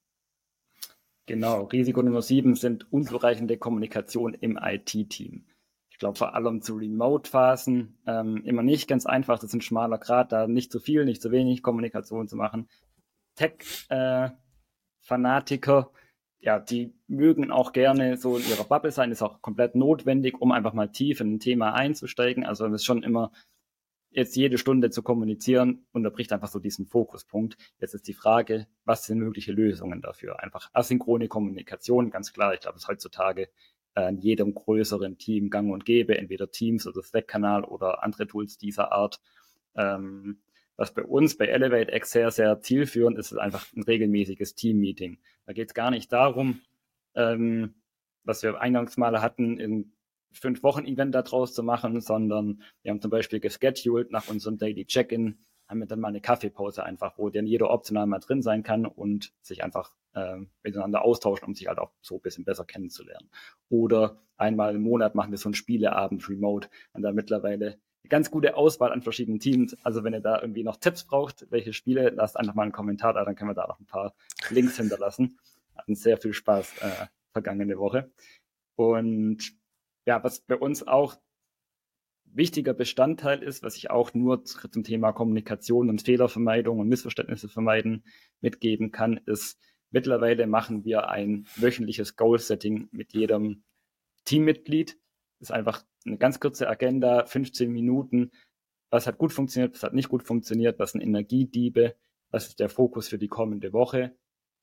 Genau, 1.29 1.65
Risiko 1.65 2.01
Nummer 2.01 2.23
sieben 2.23 2.55
sind 2.55 2.91
unzureichende 2.91 3.59
Kommunikation 3.59 4.33
im 4.33 4.59
IT-Team. 4.61 5.45
Ich 5.91 5.99
glaube 5.99 6.17
vor 6.17 6.35
allem 6.35 6.63
zu 6.63 6.77
Remote-Phasen 6.77 7.99
ähm, 8.07 8.43
immer 8.47 8.63
nicht 8.63 8.89
ganz 8.89 9.05
einfach. 9.05 9.39
Das 9.39 9.51
ist 9.51 9.55
ein 9.55 9.61
schmaler 9.61 9.99
Grad, 9.99 10.33
da 10.33 10.47
nicht 10.47 10.73
zu 10.73 10.81
viel, 10.81 11.05
nicht 11.05 11.21
zu 11.21 11.31
wenig 11.31 11.63
Kommunikation 11.63 12.29
zu 12.29 12.37
machen. 12.37 12.67
Tech-Fanatiker, 13.35 15.91
äh, 15.93 16.47
ja, 16.47 16.61
die 16.61 16.95
mögen 17.09 17.51
auch 17.51 17.75
gerne 17.75 18.17
so 18.17 18.39
in 18.39 18.49
ihrer 18.49 18.65
Bubble 18.65 18.91
sein, 18.91 19.11
ist 19.11 19.21
auch 19.21 19.43
komplett 19.43 19.75
notwendig, 19.75 20.41
um 20.41 20.51
einfach 20.51 20.73
mal 20.73 20.89
tief 20.89 21.21
in 21.21 21.35
ein 21.35 21.41
Thema 21.41 21.75
einzusteigen. 21.75 22.47
Also 22.47 22.65
es 22.69 22.73
ist 22.73 22.87
schon 22.87 23.03
immer 23.03 23.33
jetzt 24.11 24.37
jede 24.37 24.59
Stunde 24.59 24.91
zu 24.91 25.03
kommunizieren, 25.03 25.87
unterbricht 25.93 26.33
einfach 26.33 26.49
so 26.49 26.59
diesen 26.59 26.87
Fokuspunkt. 26.87 27.57
Jetzt 27.79 27.95
ist 27.95 28.09
die 28.09 28.15
Frage, 28.15 28.67
was 28.85 29.05
sind 29.05 29.19
mögliche 29.19 29.53
Lösungen 29.53 30.01
dafür? 30.01 30.43
Einfach 30.43 30.71
asynchrone 30.73 31.29
Kommunikation, 31.29 32.11
ganz 32.11 32.33
klar. 32.33 32.55
Ich 32.55 32.61
glaube, 32.61 32.77
es 32.77 32.85
ist 32.85 32.89
heutzutage 32.89 33.49
äh, 33.95 34.09
in 34.09 34.19
jedem 34.19 34.55
größeren 34.55 35.19
Team 35.19 35.51
gang 35.51 35.71
und 35.73 35.85
gäbe, 35.85 36.17
entweder 36.17 36.51
Teams 36.51 36.87
oder 36.87 37.03
Slack-Kanal 37.03 37.65
oder 37.65 38.03
andere 38.03 38.27
Tools 38.27 38.59
dieser 38.59 38.93
Art. 38.93 39.21
Ähm, 39.77 40.41
was 40.77 40.95
bei 40.95 41.03
uns 41.03 41.37
bei 41.37 41.47
Elevate 41.47 41.95
X 41.95 42.13
sehr, 42.13 42.31
sehr 42.31 42.61
zielführend 42.61 43.19
ist, 43.19 43.33
ist 43.33 43.39
einfach 43.39 43.67
ein 43.75 43.83
regelmäßiges 43.83 44.55
Team-Meeting. 44.55 45.19
Da 45.45 45.53
geht 45.53 45.69
es 45.69 45.75
gar 45.75 45.91
nicht 45.91 46.13
darum, 46.13 46.61
ähm, 47.15 47.75
was 48.23 48.43
wir 48.43 48.61
eingangs 48.61 48.97
mal 48.97 49.21
hatten, 49.21 49.59
in 49.59 49.93
fünf 50.33 50.63
Wochen 50.63 50.85
Event 50.85 51.15
daraus 51.15 51.55
zu 51.55 51.63
machen, 51.63 52.01
sondern 52.01 52.63
wir 52.83 52.91
haben 52.91 53.01
zum 53.01 53.11
Beispiel 53.11 53.41
gescheduled 53.41 54.11
nach 54.11 54.29
unserem 54.29 54.59
Daily 54.59 54.85
Check-in, 54.85 55.39
haben 55.67 55.81
wir 55.81 55.87
dann 55.87 56.01
mal 56.01 56.09
eine 56.09 56.21
Kaffeepause 56.21 56.83
einfach, 56.83 57.19
wo 57.19 57.29
dann 57.29 57.47
jeder 57.47 57.71
optional 57.71 58.07
mal 58.07 58.21
drin 58.21 58.43
sein 58.43 58.63
kann 58.63 58.87
und 58.87 59.33
sich 59.43 59.63
einfach 59.63 59.95
äh, 60.15 60.39
miteinander 60.63 61.03
austauschen, 61.03 61.47
um 61.47 61.55
sich 61.55 61.69
halt 61.69 61.79
auch 61.79 61.93
so 62.01 62.17
ein 62.17 62.21
bisschen 62.23 62.45
besser 62.45 62.65
kennenzulernen. 62.65 63.29
Oder 63.69 64.19
einmal 64.37 64.75
im 64.75 64.83
Monat 64.83 65.15
machen 65.15 65.31
wir 65.31 65.39
so 65.39 65.49
einen 65.49 65.55
Spieleabend 65.55 66.29
remote 66.29 66.69
und 66.93 67.03
da 67.03 67.13
mittlerweile 67.13 67.67
eine 67.67 68.09
ganz 68.09 68.31
gute 68.31 68.57
Auswahl 68.57 68.93
an 68.93 69.03
verschiedenen 69.03 69.41
Teams. 69.41 69.77
Also 69.85 70.05
wenn 70.05 70.15
ihr 70.15 70.21
da 70.21 70.41
irgendwie 70.41 70.65
noch 70.65 70.77
Tipps 70.77 71.05
braucht, 71.05 71.47
welche 71.51 71.75
Spiele, 71.75 72.11
lasst 72.11 72.39
einfach 72.39 72.55
mal 72.55 72.63
einen 72.63 72.73
Kommentar 72.73 73.13
da, 73.13 73.25
dann 73.25 73.35
können 73.35 73.51
wir 73.51 73.55
da 73.55 73.67
noch 73.67 73.81
ein 73.81 73.87
paar 73.87 74.15
Links 74.51 74.79
hinterlassen. 74.79 75.39
Hatten 75.77 75.95
sehr 75.95 76.17
viel 76.17 76.33
Spaß 76.33 76.79
äh, 76.81 77.07
vergangene 77.33 77.79
Woche. 77.79 78.11
Und 78.77 79.58
ja, 80.09 80.25
was 80.25 80.41
bei 80.41 80.57
uns 80.57 80.89
auch 80.89 81.19
wichtiger 82.25 82.73
Bestandteil 82.73 83.43
ist, 83.43 83.63
was 83.63 83.77
ich 83.77 83.91
auch 83.91 84.15
nur 84.15 84.43
zum 84.43 84.83
Thema 84.83 85.13
Kommunikation 85.13 85.91
und 85.91 86.01
Fehlervermeidung 86.01 86.79
und 86.79 86.89
Missverständnisse 86.89 87.51
vermeiden 87.51 88.05
mitgeben 88.41 88.91
kann, 88.91 89.19
ist, 89.27 89.61
mittlerweile 89.91 90.47
machen 90.47 90.87
wir 90.87 91.11
ein 91.11 91.47
wöchentliches 91.57 92.17
Goal-Setting 92.17 92.89
mit 92.91 93.13
jedem 93.13 93.65
Teammitglied. 94.25 94.99
Das 95.41 95.51
ist 95.51 95.55
einfach 95.55 95.85
eine 96.07 96.17
ganz 96.17 96.41
kurze 96.41 96.71
Agenda, 96.71 97.27
15 97.27 97.71
Minuten. 97.71 98.31
Was 98.89 99.07
hat 99.07 99.19
gut 99.19 99.35
funktioniert, 99.35 99.75
was 99.75 99.83
hat 99.83 99.93
nicht 99.93 100.09
gut 100.09 100.23
funktioniert, 100.23 100.79
was 100.79 100.93
sind 100.93 101.03
Energiediebe, 101.03 101.97
was 102.31 102.49
ist 102.49 102.61
der 102.61 102.71
Fokus 102.71 103.09
für 103.09 103.19
die 103.19 103.29
kommende 103.29 103.75
Woche, 103.75 104.17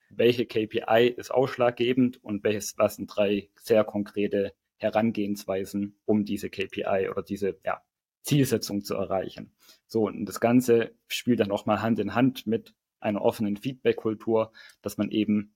welche 0.10 0.48
KPI 0.48 1.14
ist 1.16 1.30
ausschlaggebend 1.30 2.24
und 2.24 2.44
welches, 2.44 2.80
was 2.80 2.96
sind 2.96 3.16
drei 3.16 3.52
sehr 3.58 3.84
konkrete 3.84 4.56
Herangehensweisen, 4.78 6.00
um 6.06 6.26
diese 6.26 6.50
KPI 6.50 7.10
oder 7.10 7.24
diese 7.24 7.58
ja, 7.64 7.82
Zielsetzung 8.24 8.84
zu 8.84 8.96
erreichen. 8.96 9.56
So, 9.88 10.08
und 10.08 10.26
das 10.26 10.40
Ganze 10.40 10.96
spielt 11.08 11.40
dann 11.40 11.52
auch 11.52 11.66
mal 11.66 11.82
Hand 11.82 12.00
in 12.00 12.16
Hand 12.16 12.48
mit 12.48 12.74
einer 13.00 13.22
offenen 13.22 13.58
Feedback-Kultur, 13.58 14.52
dass 14.82 14.98
man 14.98 15.12
eben 15.12 15.56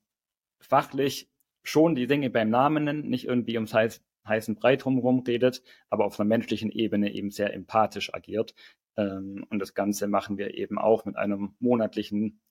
fachlich 0.59 1.29
schon 1.63 1.95
die 1.95 2.07
Dinge 2.07 2.29
beim 2.29 2.49
Namen 2.49 2.83
nennt, 2.83 3.09
nicht 3.09 3.25
irgendwie 3.25 3.55
ums 3.55 3.73
heiß, 3.73 4.03
heißen 4.27 4.55
Brei 4.55 4.75
drumherum 4.75 5.21
redet, 5.21 5.63
aber 5.89 6.05
auf 6.05 6.19
einer 6.19 6.27
menschlichen 6.27 6.71
Ebene 6.71 7.13
eben 7.13 7.31
sehr 7.31 7.53
empathisch 7.53 8.13
agiert. 8.13 8.53
Ähm, 8.97 9.45
und 9.49 9.59
das 9.59 9.73
Ganze 9.73 10.07
machen 10.07 10.37
wir 10.37 10.53
eben 10.53 10.77
auch 10.77 11.05
mit 11.05 11.15
einem 11.15 11.55
monatlichen 11.59 12.41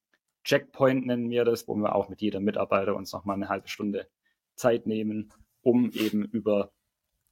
Checkpoint, 0.44 1.06
nennen 1.06 1.30
wir 1.30 1.44
das, 1.44 1.68
wo 1.68 1.74
wir 1.76 1.94
auch 1.94 2.08
mit 2.08 2.20
jedem 2.20 2.44
Mitarbeiter 2.44 2.96
uns 2.96 3.12
nochmal 3.12 3.36
eine 3.36 3.48
halbe 3.48 3.68
Stunde 3.68 4.08
Zeit 4.54 4.86
nehmen, 4.86 5.32
um 5.68 5.90
eben 5.90 6.24
über 6.24 6.72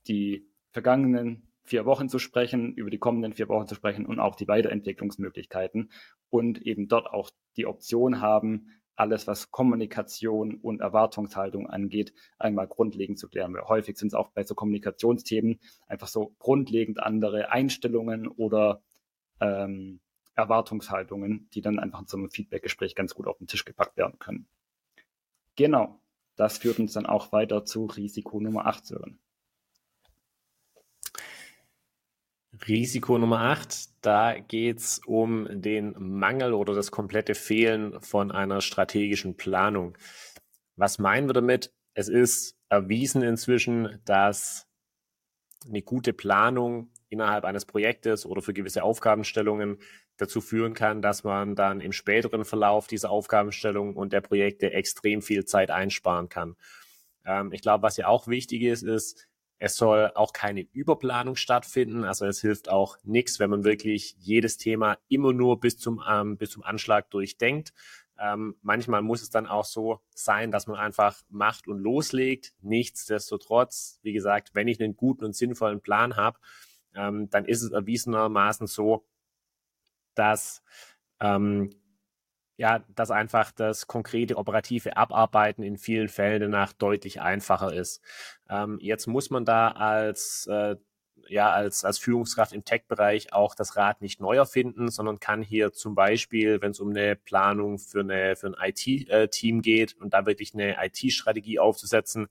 die 0.09 0.46
vergangenen 0.70 1.49
vier 1.64 1.87
Wochen 1.87 2.11
zu 2.11 2.18
sprechen, 2.18 2.75
über 2.75 2.90
die 2.90 2.99
kommenden 2.99 3.33
vier 3.33 3.49
Wochen 3.49 3.66
zu 3.66 3.75
sprechen 3.75 4.05
und 4.05 4.20
auch 4.20 4.37
die 4.37 4.46
Weiterentwicklungsmöglichkeiten 4.46 5.90
und 6.29 6.61
eben 6.61 6.87
dort 6.87 7.07
auch 7.07 7.31
die 7.57 7.64
Option 7.64 8.20
haben, 8.20 8.68
alles, 8.94 9.27
was 9.27 9.51
Kommunikation 9.51 10.57
und 10.57 10.83
Erwartungshaltung 10.83 11.66
angeht, 11.66 12.12
einmal 12.38 12.68
grundlegend 12.68 13.18
zu 13.18 13.27
klären. 13.27 13.55
Weil 13.55 13.64
häufig 13.64 13.96
sind 13.96 14.09
es 14.09 14.14
auch 14.14 14.29
bei 14.33 14.44
so 14.44 14.55
Kommunikationsthemen 14.55 15.59
einfach 15.87 16.09
so 16.09 16.35
grundlegend 16.38 17.03
andere 17.03 17.51
Einstellungen 17.51 18.29
oder 18.29 18.83
ähm, 19.40 20.01
Erwartungshaltungen, 20.35 21.49
die 21.55 21.62
dann 21.62 21.79
einfach 21.79 22.05
einem 22.12 22.31
Feedbackgespräch 22.31 22.94
ganz 22.94 23.14
gut 23.14 23.29
auf 23.29 23.38
den 23.38 23.46
Tisch 23.46 23.64
gepackt 23.64 23.96
werden 23.96 24.18
können. 24.18 24.46
Genau, 25.57 25.99
das 26.37 26.59
führt 26.59 26.79
uns 26.79 26.92
dann 26.92 27.07
auch 27.07 27.33
weiter 27.33 27.64
zu 27.64 27.87
Risiko 27.87 28.40
Nummer 28.40 28.66
8, 28.66 28.87
Sören. 28.87 29.18
Risiko 32.66 33.18
Nummer 33.18 33.40
8, 33.40 33.90
da 34.01 34.38
geht 34.38 34.79
es 34.79 35.01
um 35.07 35.46
den 35.51 35.94
Mangel 35.99 36.55
oder 36.55 36.75
das 36.75 36.90
komplette 36.90 37.35
Fehlen 37.35 38.01
von 38.01 38.31
einer 38.31 38.61
strategischen 38.61 39.37
Planung. 39.37 39.96
Was 40.77 40.99
meinen 40.99 41.29
wir 41.29 41.35
damit? 41.35 41.72
Es 41.94 42.09
ist 42.09 42.57
erwiesen 42.68 43.22
inzwischen, 43.22 44.01
dass 44.05 44.66
eine 45.66 45.83
gute 45.83 46.12
Planung 46.12 46.90
innerhalb 47.08 47.44
eines 47.44 47.64
Projektes 47.64 48.26
oder 48.26 48.42
für 48.42 48.52
gewisse 48.52 48.82
Aufgabenstellungen 48.82 49.78
dazu 50.16 50.40
führen 50.40 50.74
kann, 50.74 51.02
dass 51.02 51.24
man 51.24 51.54
dann 51.54 51.80
im 51.80 51.92
späteren 51.92 52.44
Verlauf 52.44 52.86
dieser 52.86 53.10
Aufgabenstellung 53.10 53.96
und 53.96 54.12
der 54.12 54.20
Projekte 54.20 54.72
extrem 54.72 55.22
viel 55.22 55.44
Zeit 55.44 55.70
einsparen 55.70 56.28
kann. 56.28 56.56
Ähm, 57.24 57.52
ich 57.52 57.62
glaube, 57.62 57.82
was 57.82 57.96
ja 57.96 58.08
auch 58.08 58.28
wichtig 58.28 58.62
ist, 58.62 58.82
ist, 58.82 59.28
es 59.58 59.76
soll 59.76 60.12
auch 60.14 60.32
keine 60.32 60.66
Überplanung 60.72 61.36
stattfinden. 61.36 62.04
Also 62.04 62.26
es 62.26 62.40
hilft 62.40 62.68
auch 62.68 62.98
nichts, 63.04 63.38
wenn 63.38 63.50
man 63.50 63.64
wirklich 63.64 64.14
jedes 64.18 64.58
Thema 64.58 64.98
immer 65.08 65.32
nur 65.32 65.60
bis 65.60 65.78
zum, 65.78 66.02
ähm, 66.08 66.36
bis 66.36 66.50
zum 66.50 66.62
Anschlag 66.62 67.10
durchdenkt. 67.10 67.72
Ähm, 68.18 68.56
manchmal 68.62 69.02
muss 69.02 69.22
es 69.22 69.30
dann 69.30 69.46
auch 69.46 69.64
so 69.64 70.00
sein, 70.14 70.50
dass 70.50 70.66
man 70.66 70.76
einfach 70.76 71.22
macht 71.28 71.68
und 71.68 71.78
loslegt. 71.78 72.54
Nichtsdestotrotz, 72.60 73.98
wie 74.02 74.12
gesagt, 74.12 74.54
wenn 74.54 74.68
ich 74.68 74.80
einen 74.80 74.96
guten 74.96 75.24
und 75.24 75.36
sinnvollen 75.36 75.80
Plan 75.80 76.16
habe, 76.16 76.38
ähm, 76.96 77.30
dann 77.30 77.44
ist 77.44 77.62
es 77.62 77.72
erwiesenermaßen 77.72 78.66
so, 78.66 79.04
dass 80.14 80.62
ähm, 81.20 81.70
ja, 82.59 82.82
dass 82.94 83.11
einfach 83.11 83.52
das 83.52 83.87
konkrete 83.87 84.37
operative 84.37 84.96
Abarbeiten 84.96 85.62
in 85.62 85.76
vielen 85.76 86.09
Fällen 86.09 86.40
danach 86.40 86.72
deutlich 86.72 87.20
einfacher 87.20 87.72
ist. 87.74 88.02
Ähm, 88.48 88.78
jetzt 88.80 89.06
muss 89.06 89.28
man 89.30 89.44
da 89.44 89.68
als 89.72 90.46
äh, 90.46 90.76
ja, 91.28 91.50
als, 91.50 91.85
als 91.85 91.98
Führungskraft 91.98 92.52
im 92.52 92.64
Tech-Bereich 92.64 93.32
auch 93.32 93.54
das 93.54 93.76
Rad 93.76 94.00
nicht 94.00 94.20
neu 94.20 94.37
erfinden, 94.37 94.90
sondern 94.90 95.20
kann 95.20 95.42
hier 95.42 95.72
zum 95.72 95.94
Beispiel, 95.94 96.61
wenn 96.61 96.70
es 96.70 96.80
um 96.80 96.90
eine 96.90 97.16
Planung 97.16 97.78
für, 97.78 98.00
eine, 98.00 98.37
für 98.37 98.48
ein 98.48 98.56
IT-Team 98.59 99.59
äh, 99.59 99.62
geht 99.62 99.94
und 99.94 100.14
da 100.14 100.26
wirklich 100.26 100.54
eine 100.54 100.76
IT-Strategie 100.85 101.59
aufzusetzen, 101.59 102.28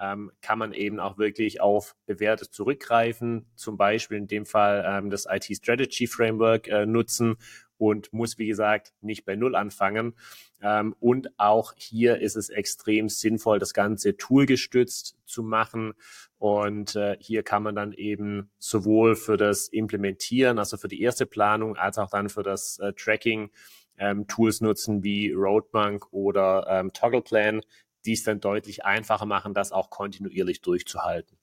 ähm, 0.00 0.32
kann 0.40 0.58
man 0.58 0.72
eben 0.72 1.00
auch 1.00 1.18
wirklich 1.18 1.60
auf 1.60 1.94
Bewährtes 2.06 2.50
zurückgreifen, 2.50 3.46
zum 3.54 3.76
Beispiel 3.76 4.18
in 4.18 4.26
dem 4.26 4.46
Fall 4.46 4.84
ähm, 4.86 5.10
das 5.10 5.26
IT-Strategy 5.30 6.06
Framework 6.06 6.68
äh, 6.68 6.86
nutzen 6.86 7.36
und 7.82 8.12
muss, 8.12 8.38
wie 8.38 8.46
gesagt, 8.46 8.92
nicht 9.00 9.24
bei 9.24 9.34
Null 9.34 9.56
anfangen. 9.56 10.14
Ähm, 10.60 10.94
und 11.00 11.36
auch 11.36 11.74
hier 11.76 12.20
ist 12.20 12.36
es 12.36 12.48
extrem 12.48 13.08
sinnvoll, 13.08 13.58
das 13.58 13.74
Ganze 13.74 14.16
toolgestützt 14.16 15.16
zu 15.24 15.42
machen. 15.42 15.94
Und 16.38 16.94
äh, 16.94 17.16
hier 17.18 17.42
kann 17.42 17.64
man 17.64 17.74
dann 17.74 17.92
eben 17.92 18.50
sowohl 18.58 19.16
für 19.16 19.36
das 19.36 19.66
Implementieren, 19.66 20.60
also 20.60 20.76
für 20.76 20.86
die 20.86 21.02
erste 21.02 21.26
Planung, 21.26 21.76
als 21.76 21.98
auch 21.98 22.08
dann 22.08 22.28
für 22.28 22.44
das 22.44 22.78
äh, 22.78 22.92
Tracking 22.92 23.50
ähm, 23.98 24.26
Tools 24.26 24.60
nutzen 24.60 25.02
wie 25.02 25.32
Roadbank 25.32 26.12
oder 26.12 26.66
ähm, 26.68 26.92
Toggleplan, 26.92 27.62
die 28.04 28.12
es 28.12 28.24
dann 28.24 28.40
deutlich 28.40 28.84
einfacher 28.84 29.26
machen, 29.26 29.54
das 29.54 29.72
auch 29.72 29.90
kontinuierlich 29.90 30.60
durchzuhalten. 30.60 31.38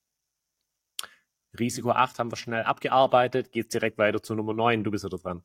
Risiko 1.57 1.91
8 1.91 2.19
haben 2.19 2.31
wir 2.31 2.35
schnell 2.35 2.63
abgearbeitet. 2.63 3.51
Geht 3.51 3.73
direkt 3.73 3.97
weiter 3.97 4.21
zu 4.21 4.35
Nummer 4.35 4.53
9. 4.53 4.83
Du 4.83 4.91
bist 4.91 5.03
wieder 5.03 5.17
dran. 5.17 5.43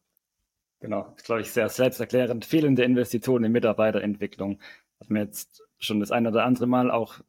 Genau, 0.80 1.14
ist, 1.16 1.24
glaube 1.24 1.40
ich, 1.40 1.50
sehr 1.50 1.68
selbsterklärend. 1.68 2.44
Fehlende 2.44 2.84
Investitionen 2.84 3.44
in 3.44 3.52
Mitarbeiterentwicklung. 3.52 4.60
Hat 5.00 5.08
mir 5.08 5.20
jetzt 5.20 5.62
schon 5.78 6.00
das 6.00 6.10
eine 6.10 6.28
oder 6.28 6.44
andere 6.44 6.66
Mal 6.66 6.90
auch 6.90 7.20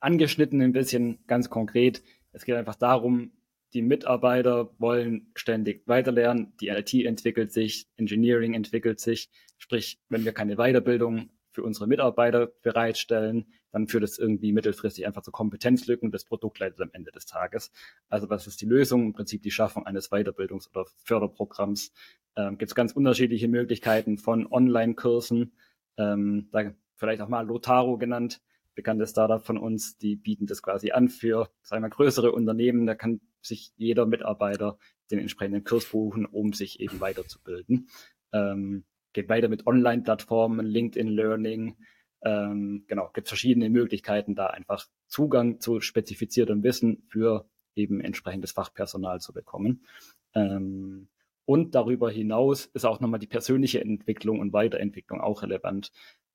angeschnitten, 0.00 0.60
ein 0.60 0.72
bisschen 0.72 1.24
ganz 1.26 1.48
konkret. 1.48 2.02
Es 2.32 2.44
geht 2.44 2.56
einfach 2.56 2.74
darum, 2.74 3.32
die 3.72 3.82
Mitarbeiter 3.82 4.70
wollen 4.78 5.30
ständig 5.34 5.86
weiterlernen, 5.86 6.52
die 6.60 6.68
IT 6.68 6.92
entwickelt 6.92 7.52
sich, 7.52 7.86
Engineering 7.96 8.54
entwickelt 8.54 9.00
sich. 9.00 9.30
Sprich, 9.58 10.00
wenn 10.08 10.24
wir 10.24 10.32
keine 10.32 10.56
Weiterbildung 10.56 11.30
für 11.52 11.62
unsere 11.62 11.86
Mitarbeiter 11.86 12.46
bereitstellen, 12.62 13.46
dann 13.72 13.86
führt 13.86 14.04
es 14.04 14.18
irgendwie 14.18 14.52
mittelfristig 14.52 15.06
einfach 15.06 15.22
zu 15.22 15.30
Kompetenzlücken. 15.30 16.10
Das 16.10 16.24
Produkt 16.24 16.58
leidet 16.58 16.80
am 16.80 16.90
Ende 16.92 17.10
des 17.10 17.26
Tages. 17.26 17.70
Also 18.08 18.28
was 18.30 18.46
ist 18.46 18.60
die 18.60 18.66
Lösung? 18.66 19.06
Im 19.06 19.12
Prinzip 19.12 19.42
die 19.42 19.50
Schaffung 19.50 19.86
eines 19.86 20.10
Weiterbildungs- 20.10 20.68
oder 20.70 20.86
Förderprogramms. 21.04 21.92
Ähm, 22.36 22.58
Gibt 22.58 22.70
es 22.70 22.74
ganz 22.74 22.92
unterschiedliche 22.92 23.48
Möglichkeiten 23.48 24.18
von 24.18 24.46
Online-Kursen. 24.46 25.52
Ähm, 25.96 26.48
da 26.52 26.72
vielleicht 26.96 27.22
auch 27.22 27.28
mal 27.28 27.46
Lotaro 27.46 27.98
genannt, 27.98 28.40
bekanntes 28.74 29.10
Startup 29.10 29.44
von 29.44 29.58
uns, 29.58 29.98
die 29.98 30.16
bieten 30.16 30.46
das 30.46 30.62
quasi 30.62 30.92
an 30.92 31.08
für, 31.08 31.50
sagen 31.62 31.82
wir, 31.82 31.90
größere 31.90 32.32
Unternehmen. 32.32 32.86
Da 32.86 32.94
kann 32.94 33.20
sich 33.42 33.72
jeder 33.76 34.06
Mitarbeiter 34.06 34.78
den 35.10 35.18
entsprechenden 35.18 35.64
Kurs 35.64 35.86
buchen, 35.86 36.26
um 36.26 36.52
sich 36.52 36.80
eben 36.80 37.00
weiterzubilden. 37.00 37.88
Ähm, 38.32 38.84
geht 39.12 39.28
weiter 39.28 39.48
mit 39.48 39.66
Online-Plattformen, 39.66 40.66
LinkedIn 40.66 41.08
Learning. 41.08 41.76
Ähm, 42.22 42.84
genau, 42.86 43.10
gibt 43.12 43.28
verschiedene 43.28 43.70
Möglichkeiten, 43.70 44.34
da 44.34 44.48
einfach 44.48 44.86
Zugang 45.06 45.60
zu 45.60 45.80
spezifiziertem 45.80 46.62
Wissen 46.62 47.02
für 47.08 47.48
eben 47.74 48.00
entsprechendes 48.00 48.52
Fachpersonal 48.52 49.20
zu 49.20 49.32
bekommen. 49.32 49.86
Ähm, 50.34 51.08
und 51.44 51.74
darüber 51.74 52.10
hinaus 52.10 52.66
ist 52.66 52.84
auch 52.84 53.00
nochmal 53.00 53.18
die 53.18 53.26
persönliche 53.26 53.80
Entwicklung 53.80 54.38
und 54.38 54.52
Weiterentwicklung 54.52 55.20
auch 55.20 55.42
relevant. 55.42 55.90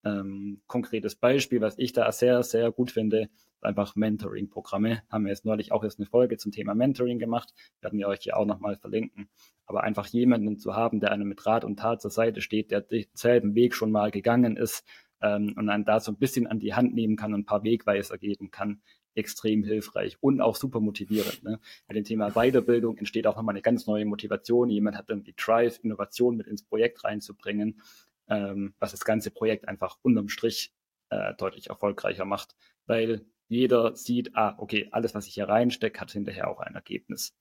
Ähm, 0.06 0.62
konkretes 0.68 1.16
Beispiel, 1.16 1.62
was 1.62 1.78
ich 1.80 1.92
da 1.92 2.12
sehr, 2.12 2.44
sehr 2.44 2.72
gut 2.72 2.92
finde, 2.92 3.30
einfach 3.62 3.96
Mentoring-Programme. 3.96 5.02
Haben 5.10 5.26
wir 5.26 5.32
jetzt 5.32 5.46
neulich 5.46 5.72
auch 5.72 5.84
jetzt 5.84 6.00
eine 6.00 6.06
Folge 6.06 6.38
zum 6.38 6.52
Thema 6.52 6.76
Mentoring 6.76 7.20
gemacht. 7.20 7.54
Werden 7.82 7.98
wir 7.98 8.08
euch 8.08 8.20
hier 8.22 8.38
auch 8.38 8.46
nochmal 8.46 8.78
verlinken. 8.78 9.28
Aber 9.66 9.84
einfach 9.84 10.06
jemanden 10.08 10.60
zu 10.60 10.76
haben, 10.76 11.00
der 11.00 11.12
einem 11.12 11.28
mit 11.28 11.46
Rat 11.46 11.66
und 11.66 11.80
Tat 11.80 12.02
zur 12.02 12.12
Seite 12.12 12.42
steht, 12.42 12.70
der 12.70 12.82
denselben 12.82 13.56
Weg 13.56 13.74
schon 13.74 13.92
mal 13.92 14.12
gegangen 14.12 14.58
ist 14.58 14.86
ähm, 15.22 15.54
und 15.58 15.70
einen 15.70 15.86
da 15.86 16.00
so 16.00 16.12
ein 16.12 16.18
bisschen 16.18 16.46
an 16.48 16.60
die 16.60 16.76
Hand 16.76 16.94
nehmen 16.94 17.16
kann 17.16 17.34
und 17.34 17.42
ein 17.42 17.46
paar 17.46 17.64
Wegweiser 17.64 18.18
geben 18.20 18.52
kann, 18.52 18.82
extrem 19.16 19.64
hilfreich 19.64 20.18
und 20.22 20.42
auch 20.42 20.56
super 20.56 20.82
motivierend. 20.82 21.42
Ne? 21.44 21.60
Bei 21.88 21.94
dem 21.94 22.04
Thema 22.04 22.32
Weiterbildung 22.32 22.98
entsteht 22.98 23.26
auch 23.28 23.36
nochmal 23.36 23.54
eine 23.54 23.62
ganz 23.62 23.88
neue 23.88 24.06
Motivation. 24.06 24.70
Jemand 24.70 24.98
hat 24.98 25.10
irgendwie 25.10 25.34
Drive, 25.36 25.80
Innovation 25.82 26.38
mit 26.38 26.48
ins 26.48 26.64
Projekt 26.64 27.04
reinzubringen, 27.04 27.82
ähm, 28.30 28.74
was 28.80 28.92
das 28.92 29.06
ganze 29.06 29.32
Projekt 29.32 29.68
einfach 29.68 29.98
unterm 30.02 30.30
Strich 30.30 30.74
äh, 31.10 31.34
deutlich 31.36 31.70
erfolgreicher 31.70 32.26
macht, 32.26 32.56
weil 32.86 33.26
jeder 33.48 33.96
sieht, 33.96 34.36
ah, 34.36 34.56
okay, 34.58 34.90
alles, 34.92 35.14
was 35.14 35.28
ich 35.28 35.36
hier 35.36 35.48
reinstecke, 35.48 36.00
hat 36.00 36.12
hinterher 36.12 36.50
auch 36.50 36.60
ein 36.60 36.76
Ergebnis. 36.76 37.36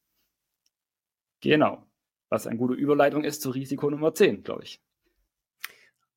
Genau. 1.40 1.86
Was 2.28 2.46
eine 2.46 2.58
gute 2.58 2.74
Überleitung 2.74 3.24
ist 3.24 3.42
zu 3.42 3.50
Risiko 3.50 3.90
Nummer 3.90 4.14
10, 4.14 4.42
glaube 4.42 4.64
ich. 4.64 4.80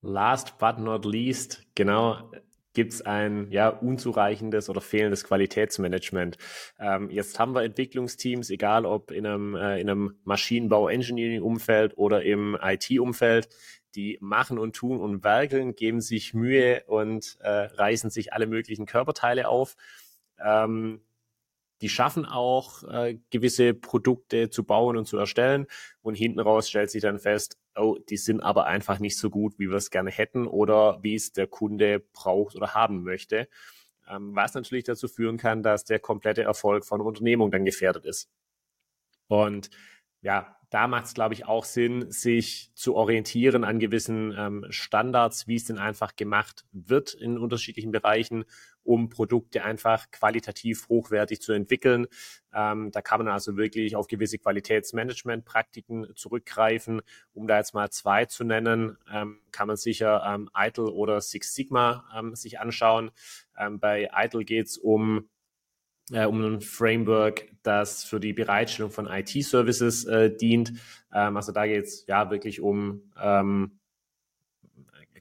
Last 0.01 0.57
but 0.57 0.77
not 0.79 1.05
least, 1.05 1.65
genau, 1.75 2.31
gibt 2.77 2.93
es 2.93 3.01
ein 3.01 3.49
ja, 3.49 3.69
unzureichendes 3.69 4.69
oder 4.69 4.81
fehlendes 4.81 5.23
Qualitätsmanagement. 5.23 6.37
Ähm, 6.79 7.09
jetzt 7.09 7.39
haben 7.39 7.55
wir 7.55 7.63
Entwicklungsteams, 7.63 8.51
egal 8.51 8.85
ob 8.85 9.09
in 9.09 9.25
einem, 9.25 9.55
äh, 9.55 9.81
in 9.81 9.89
einem 9.89 10.19
Maschinenbau-Engineering-Umfeld 10.25 11.97
oder 11.97 12.21
im 12.21 12.55
IT-Umfeld, 12.61 13.49
die 13.97 14.17
machen 14.21 14.59
und 14.59 14.75
tun 14.75 15.01
und 15.01 15.23
werkeln, 15.23 15.75
geben 15.75 15.99
sich 15.99 16.33
Mühe 16.33 16.83
und 16.85 17.37
äh, 17.41 17.49
reißen 17.49 18.11
sich 18.11 18.31
alle 18.31 18.47
möglichen 18.47 18.85
Körperteile 18.85 19.49
auf. 19.49 19.75
Ähm, 20.39 21.01
die 21.81 21.89
schaffen 21.89 22.25
auch 22.25 22.83
äh, 22.83 23.19
gewisse 23.29 23.73
Produkte 23.73 24.49
zu 24.49 24.63
bauen 24.63 24.97
und 24.97 25.05
zu 25.05 25.17
erstellen 25.17 25.67
und 26.01 26.15
hinten 26.15 26.39
raus 26.39 26.69
stellt 26.69 26.89
sich 26.89 27.01
dann 27.01 27.19
fest, 27.19 27.59
oh, 27.75 27.97
die 28.09 28.17
sind 28.17 28.41
aber 28.41 28.65
einfach 28.65 28.99
nicht 28.99 29.17
so 29.17 29.29
gut, 29.29 29.59
wie 29.59 29.67
wir 29.67 29.77
es 29.77 29.91
gerne 29.91 30.11
hätten 30.11 30.47
oder 30.47 30.99
wie 31.03 31.15
es 31.15 31.33
der 31.33 31.47
Kunde 31.47 31.99
braucht 32.13 32.55
oder 32.55 32.73
haben 32.73 33.03
möchte. 33.03 33.47
Ähm, 34.07 34.35
was 34.35 34.53
natürlich 34.53 34.85
dazu 34.85 35.07
führen 35.07 35.37
kann, 35.37 35.63
dass 35.63 35.85
der 35.85 35.99
komplette 35.99 36.43
Erfolg 36.43 36.85
von 36.85 37.01
Unternehmung 37.01 37.51
dann 37.51 37.65
gefährdet 37.65 38.05
ist. 38.05 38.29
Und 39.27 39.69
ja, 40.21 40.56
da 40.69 40.87
macht 40.87 41.05
es, 41.05 41.13
glaube 41.13 41.33
ich, 41.33 41.45
auch 41.45 41.63
Sinn, 41.63 42.11
sich 42.11 42.71
zu 42.75 42.95
orientieren 42.95 43.63
an 43.63 43.79
gewissen 43.79 44.35
ähm, 44.37 44.65
Standards, 44.69 45.47
wie 45.47 45.55
es 45.55 45.65
denn 45.65 45.77
einfach 45.77 46.15
gemacht 46.15 46.65
wird 46.73 47.13
in 47.13 47.37
unterschiedlichen 47.37 47.91
Bereichen, 47.91 48.43
um 48.83 49.09
Produkte 49.09 49.63
einfach 49.63 50.11
qualitativ 50.11 50.89
hochwertig 50.89 51.41
zu 51.41 51.53
entwickeln. 51.53 52.07
Ähm, 52.53 52.91
da 52.91 53.01
kann 53.01 53.19
man 53.19 53.29
also 53.29 53.55
wirklich 53.55 53.95
auf 53.95 54.07
gewisse 54.07 54.39
Qualitätsmanagement-Praktiken 54.39 56.07
zurückgreifen. 56.15 57.01
Um 57.33 57.47
da 57.47 57.57
jetzt 57.57 57.73
mal 57.73 57.89
zwei 57.89 58.25
zu 58.25 58.43
nennen, 58.43 58.97
ähm, 59.11 59.39
kann 59.51 59.67
man 59.67 59.77
sicher 59.77 60.21
ähm, 60.25 60.49
ITIL 60.53 60.85
oder 60.85 61.21
Six 61.21 61.55
Sigma 61.55 62.09
ähm, 62.17 62.35
sich 62.35 62.59
anschauen. 62.59 63.11
Ähm, 63.57 63.79
bei 63.79 64.09
ITIL 64.13 64.43
geht 64.43 64.67
es 64.67 64.77
um 64.77 65.29
äh, 66.11 66.25
um 66.25 66.41
ein 66.41 66.61
Framework, 66.61 67.47
das 67.63 68.03
für 68.03 68.19
die 68.19 68.33
Bereitstellung 68.33 68.91
von 68.91 69.07
IT-Services 69.07 70.05
äh, 70.05 70.35
dient. 70.35 70.73
Ähm, 71.13 71.37
also 71.37 71.51
da 71.51 71.65
geht 71.65 71.85
es 71.85 72.05
ja 72.07 72.29
wirklich 72.31 72.61
um, 72.61 73.11
ähm, 73.21 73.79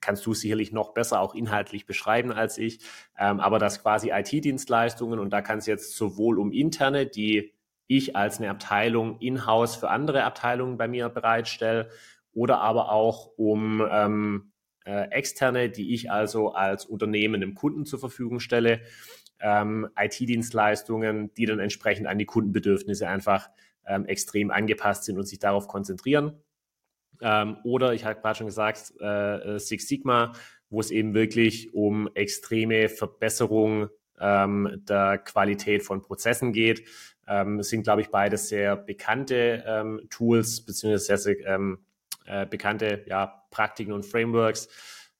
kannst 0.00 0.24
du 0.26 0.34
sicherlich 0.34 0.72
noch 0.72 0.94
besser 0.94 1.20
auch 1.20 1.34
inhaltlich 1.34 1.86
beschreiben 1.86 2.32
als 2.32 2.58
ich, 2.58 2.80
ähm, 3.18 3.40
aber 3.40 3.58
das 3.58 3.82
quasi 3.82 4.10
IT-Dienstleistungen 4.10 5.18
und 5.18 5.30
da 5.30 5.42
kann 5.42 5.58
es 5.58 5.66
jetzt 5.66 5.96
sowohl 5.96 6.38
um 6.38 6.52
interne, 6.52 7.06
die 7.06 7.54
ich 7.88 8.14
als 8.16 8.38
eine 8.38 8.50
Abteilung 8.50 9.18
in-house 9.20 9.76
für 9.76 9.90
andere 9.90 10.24
Abteilungen 10.24 10.76
bei 10.76 10.88
mir 10.88 11.08
bereitstelle, 11.08 11.88
oder 12.32 12.60
aber 12.60 12.92
auch 12.92 13.32
um 13.38 13.82
ähm, 13.90 14.52
äh, 14.84 15.08
externe, 15.10 15.70
die 15.70 15.94
ich 15.94 16.10
also 16.10 16.52
als 16.52 16.84
Unternehmen 16.84 17.40
dem 17.40 17.54
Kunden 17.54 17.86
zur 17.86 17.98
Verfügung 17.98 18.40
stelle 18.40 18.82
ähm, 19.40 19.88
IT-Dienstleistungen, 19.96 21.32
die 21.34 21.46
dann 21.46 21.58
entsprechend 21.58 22.06
an 22.06 22.18
die 22.18 22.24
Kundenbedürfnisse 22.24 23.08
einfach 23.08 23.50
ähm, 23.86 24.06
extrem 24.06 24.50
angepasst 24.50 25.04
sind 25.04 25.18
und 25.18 25.26
sich 25.26 25.38
darauf 25.38 25.68
konzentrieren. 25.68 26.42
Ähm, 27.20 27.58
oder 27.64 27.94
ich 27.94 28.04
habe 28.04 28.20
gerade 28.20 28.38
schon 28.38 28.46
gesagt, 28.46 28.92
äh, 29.00 29.54
äh, 29.54 29.58
Six 29.58 29.88
Sigma, 29.88 30.32
wo 30.68 30.80
es 30.80 30.90
eben 30.90 31.14
wirklich 31.14 31.72
um 31.74 32.08
extreme 32.14 32.88
Verbesserung 32.88 33.88
ähm, 34.18 34.82
der 34.88 35.18
Qualität 35.18 35.82
von 35.82 36.02
Prozessen 36.02 36.52
geht. 36.52 36.86
Ähm, 37.28 37.62
sind, 37.62 37.82
glaube 37.82 38.02
ich, 38.02 38.10
beides 38.10 38.48
sehr 38.48 38.76
bekannte 38.76 39.64
ähm, 39.66 40.00
Tools 40.10 40.64
beziehungsweise 40.64 41.04
sehr, 41.04 41.18
sehr 41.18 41.46
ähm, 41.46 41.78
äh, 42.24 42.46
bekannte 42.46 43.04
ja, 43.06 43.44
Praktiken 43.50 43.92
und 43.92 44.04
Frameworks. 44.04 44.68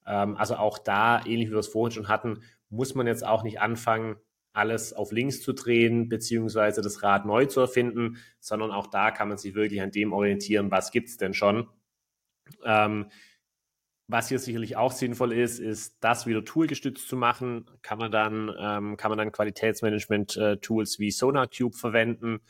Ähm, 0.06 0.36
also 0.36 0.56
auch 0.56 0.78
da, 0.78 1.24
ähnlich 1.24 1.48
wie 1.48 1.52
wir 1.52 1.58
es 1.58 1.68
vorhin 1.68 1.94
schon 1.94 2.08
hatten, 2.08 2.42
muss 2.76 2.94
man 2.94 3.06
jetzt 3.06 3.26
auch 3.26 3.42
nicht 3.42 3.60
anfangen, 3.60 4.16
alles 4.52 4.92
auf 4.92 5.12
links 5.12 5.42
zu 5.42 5.52
drehen, 5.52 6.08
beziehungsweise 6.08 6.80
das 6.80 7.02
Rad 7.02 7.26
neu 7.26 7.44
zu 7.46 7.60
erfinden, 7.60 8.16
sondern 8.40 8.70
auch 8.70 8.86
da 8.86 9.10
kann 9.10 9.28
man 9.28 9.38
sich 9.38 9.54
wirklich 9.54 9.82
an 9.82 9.90
dem 9.90 10.12
orientieren, 10.12 10.70
was 10.70 10.90
gibt 10.90 11.08
es 11.08 11.18
denn 11.18 11.34
schon. 11.34 11.68
Ähm, 12.64 13.10
was 14.08 14.28
hier 14.28 14.38
sicherlich 14.38 14.76
auch 14.76 14.92
sinnvoll 14.92 15.32
ist, 15.32 15.58
ist, 15.58 15.96
das 16.00 16.26
wieder 16.26 16.44
toolgestützt 16.44 17.08
zu 17.08 17.16
machen. 17.16 17.68
Kann 17.82 17.98
man 17.98 18.12
dann, 18.12 18.54
ähm, 18.58 18.96
kann 18.96 19.10
man 19.10 19.18
dann 19.18 19.32
Qualitätsmanagement-Tools 19.32 21.00
wie 21.00 21.10
SonarCube 21.10 21.76
verwenden. 21.76 22.40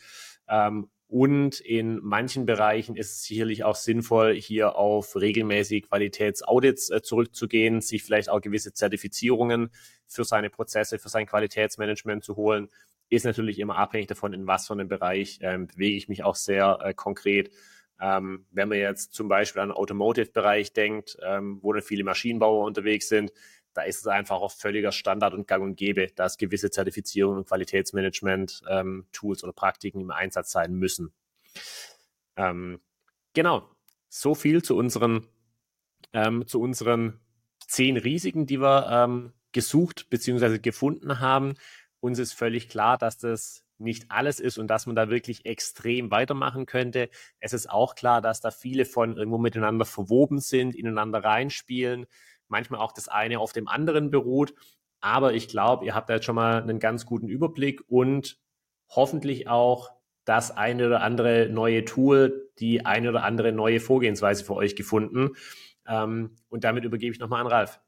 Ähm, 0.49 0.91
und 1.09 1.61
in 1.61 2.01
manchen 2.03 2.47
Bereichen 2.47 2.97
ist 2.97 3.13
es 3.13 3.23
sicherlich 3.23 3.63
auch 3.63 3.77
sinnvoll, 3.77 4.35
hier 4.35 4.75
auf 4.75 5.15
regelmäßige 5.15 5.83
Qualitätsaudits 5.83 6.91
äh, 6.91 7.01
zurückzugehen, 7.01 7.81
sich 7.81 8.03
vielleicht 8.03 8.29
auch 8.29 8.41
gewisse 8.41 8.73
Zertifizierungen 8.73 9.71
für 10.09 10.25
seine 10.25 10.51
Prozesse, 10.51 10.99
für 10.99 11.09
sein 11.09 11.27
Qualitätsmanagement 11.27 12.25
zu 12.25 12.35
holen. 12.35 12.69
Ist 13.09 13.25
natürlich 13.25 13.61
immer 13.61 13.77
abhängig 13.77 14.09
davon, 14.09 14.33
in 14.33 14.49
was 14.49 14.67
für 14.67 14.73
einem 14.73 14.89
Bereich 14.89 15.39
ähm, 15.43 15.69
bewege 15.69 15.97
ich 15.97 16.09
mich 16.09 16.25
auch 16.25 16.35
sehr 16.35 16.79
äh, 16.83 16.93
konkret. 16.93 17.53
Ähm, 18.01 18.45
wenn 18.51 18.69
man 18.69 18.79
jetzt 18.79 19.15
zum 19.15 19.29
Beispiel 19.29 19.63
an 19.63 19.69
den 19.69 19.77
Automotive-Bereich 19.77 20.73
denkt, 20.73 21.17
ähm, 21.25 21.61
wo 21.63 21.73
dann 21.73 21.83
viele 21.83 22.03
Maschinenbauer 22.03 22.67
unterwegs 22.67 23.09
sind, 23.09 23.33
da 23.77 23.83
ist 23.83 24.01
es 24.01 24.07
einfach 24.07 24.37
auch 24.37 24.53
völliger 24.53 24.91
Standard 24.91 25.35
und 25.35 25.47
gang 25.47 25.63
und 25.63 25.77
gäbe, 25.77 26.07
dass 26.15 26.39
gewisse 26.39 26.71
Zertifizierungen 26.71 27.39
und 27.39 27.49
Qualitätsmanagement-Tools 27.49 29.43
ähm, 29.43 29.45
oder 29.45 29.53
Praktiken 29.53 30.01
im 30.01 30.11
Einsatz 30.11 30.51
sein 30.51 30.75
müssen. 30.75 31.13
Ähm, 32.37 32.81
genau, 33.35 33.69
so 34.09 34.35
viel 34.35 34.63
zu 34.63 34.77
unseren, 34.77 35.27
ähm, 36.15 36.47
zu 36.47 36.61
unseren 36.61 37.21
zehn 37.67 37.99
Risiken, 37.99 38.47
die 38.47 38.61
wir 38.61 38.89
ähm, 38.91 39.33
gesucht 39.53 40.09
bzw. 40.09 40.59
gefunden 40.59 41.21
haben. 41.21 41.55
Uns 42.01 42.19
ist 42.19 42.33
völlig 42.33 42.69
klar, 42.71 42.97
dass 42.97 43.19
das 43.19 43.63
nicht 43.79 44.11
alles 44.11 44.41
ist 44.41 44.57
und 44.57 44.69
dass 44.69 44.87
man 44.87 44.97
da 44.97 45.11
wirklich 45.11 45.45
extrem 45.45 46.11
weitermachen 46.11 46.65
könnte. 46.65 47.11
Es 47.41 47.53
ist 47.53 47.69
auch 47.69 47.95
klar, 47.95 48.23
dass 48.23 48.41
da 48.41 48.51
viele 48.51 48.87
von 48.87 49.19
irgendwo 49.19 49.37
miteinander 49.37 49.85
verwoben 49.85 50.41
sind, 50.41 50.75
ineinander 50.75 51.23
reinspielen 51.23 52.07
manchmal 52.49 52.81
auch 52.81 52.93
das 52.93 53.09
eine 53.09 53.41
auf 53.41 53.53
dem 53.53 53.69
anderen 53.69 54.11
beruht. 54.11 54.55
Aber 55.01 55.35
ich 55.35 55.49
glaube, 55.49 55.85
ihr 55.85 55.95
habt 55.95 56.09
da 56.09 56.15
jetzt 56.15 56.25
schon 56.25 56.35
mal 56.35 56.63
einen 56.63 56.79
ganz 56.79 57.07
guten 57.07 57.29
Überblick 57.29 57.83
und 57.89 58.39
hoffentlich 58.89 59.49
auch 59.49 59.91
das 60.25 60.51
eine 60.51 60.87
oder 60.87 61.03
andere 61.03 61.49
neue 61.51 61.85
Tool, 61.85 62.51
die 62.59 62.85
eine 62.85 63.11
oder 63.11 63.23
andere 63.23 63.53
neue 63.53 63.81
Vorgehensweise 63.81 64.45
für 64.45 64.55
euch 64.55 64.75
gefunden. 64.75 65.31
Ähm, 65.87 66.37
und 66.49 66.65
damit 66.65 66.85
übergebe 66.85 67.13
ich 67.13 67.21
nochmal 67.21 67.41
an 67.41 67.47
Ralf. 67.47 67.81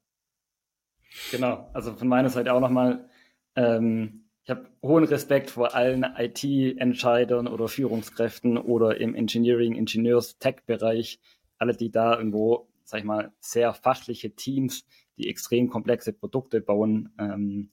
Genau, 1.31 1.69
also 1.73 1.95
von 1.95 2.09
meiner 2.09 2.29
Seite 2.29 2.53
auch 2.53 2.61
nochmal, 2.61 3.09
ähm, 3.57 4.29
ich 4.45 4.51
habe 4.51 4.71
hohen 4.83 5.05
Respekt 5.05 5.51
vor 5.51 5.75
allen 5.75 6.05
IT-Entscheidern 6.05 7.49
oder 7.49 7.69
Führungskräften 7.69 8.57
oder 8.57 8.99
im 9.01 9.15
Engineering, 9.15 9.75
Ingenieurs-Tech-Bereich, 9.75 11.21
alle, 11.59 11.75
die 11.75 11.91
da 11.91 12.17
irgendwo 12.17 12.68
sag 12.89 13.01
ich 13.01 13.05
mal, 13.05 13.33
sehr 13.39 13.75
fachliche 13.75 14.35
Teams, 14.35 14.87
die 15.19 15.29
extrem 15.29 15.69
komplexe 15.69 16.15
Produkte 16.15 16.63
bauen, 16.63 17.13
ähm, 17.19 17.71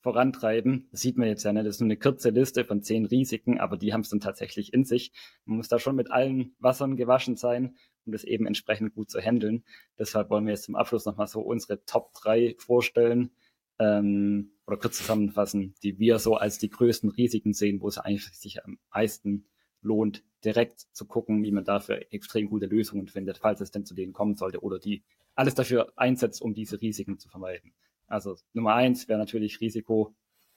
vorantreiben. 0.00 0.86
Das 0.92 1.00
sieht 1.00 1.16
man 1.16 1.26
jetzt 1.26 1.42
ja 1.42 1.52
nicht. 1.52 1.66
Das 1.66 1.76
ist 1.76 1.80
nur 1.80 1.88
eine 1.88 1.96
kurze 1.96 2.30
Liste 2.30 2.64
von 2.64 2.80
zehn 2.80 3.04
Risiken, 3.04 3.58
aber 3.58 3.76
die 3.76 3.92
haben 3.92 4.02
es 4.02 4.10
dann 4.10 4.20
tatsächlich 4.20 4.72
in 4.72 4.84
sich. 4.84 5.12
Man 5.44 5.56
muss 5.56 5.66
da 5.66 5.80
schon 5.80 5.96
mit 5.96 6.12
allen 6.12 6.54
Wassern 6.60 6.96
gewaschen 6.96 7.36
sein, 7.36 7.74
um 8.06 8.12
das 8.12 8.22
eben 8.22 8.46
entsprechend 8.46 8.94
gut 8.94 9.10
zu 9.10 9.20
handeln. 9.20 9.64
Deshalb 9.98 10.30
wollen 10.30 10.44
wir 10.44 10.52
jetzt 10.52 10.64
zum 10.64 10.76
Abschluss 10.76 11.04
nochmal 11.04 11.26
so 11.26 11.40
unsere 11.40 11.84
Top 11.84 12.12
drei 12.12 12.54
vorstellen 12.58 13.32
ähm, 13.80 14.52
oder 14.68 14.76
kurz 14.76 14.98
zusammenfassen, 14.98 15.74
die 15.82 15.98
wir 15.98 16.20
so 16.20 16.36
als 16.36 16.58
die 16.58 16.70
größten 16.70 17.10
Risiken 17.10 17.54
sehen, 17.54 17.80
wo 17.80 17.88
es 17.88 17.98
eigentlich 17.98 18.26
sich 18.38 18.64
am 18.64 18.78
meisten 18.92 19.48
lohnt, 19.80 20.22
direkt 20.44 20.80
zu 20.92 21.06
gucken, 21.06 21.42
wie 21.42 21.52
man 21.52 21.64
dafür 21.64 22.00
extrem 22.12 22.48
gute 22.48 22.66
Lösungen 22.66 23.08
findet, 23.08 23.38
falls 23.38 23.60
es 23.60 23.70
denn 23.70 23.84
zu 23.84 23.94
denen 23.94 24.12
kommen 24.12 24.36
sollte 24.36 24.60
oder 24.60 24.78
die 24.78 25.02
alles 25.34 25.54
dafür 25.54 25.92
einsetzt, 25.96 26.42
um 26.42 26.54
diese 26.54 26.80
Risiken 26.80 27.18
zu 27.18 27.28
vermeiden. 27.28 27.72
Also 28.06 28.36
Nummer 28.52 28.74
eins 28.74 29.08
wäre 29.08 29.18
natürlich 29.18 29.60
Risiko 29.60 30.14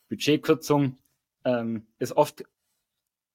Budgetkürzung. 0.10 0.97
Ähm, 1.45 1.88
ist 2.00 2.13
oft 2.13 2.43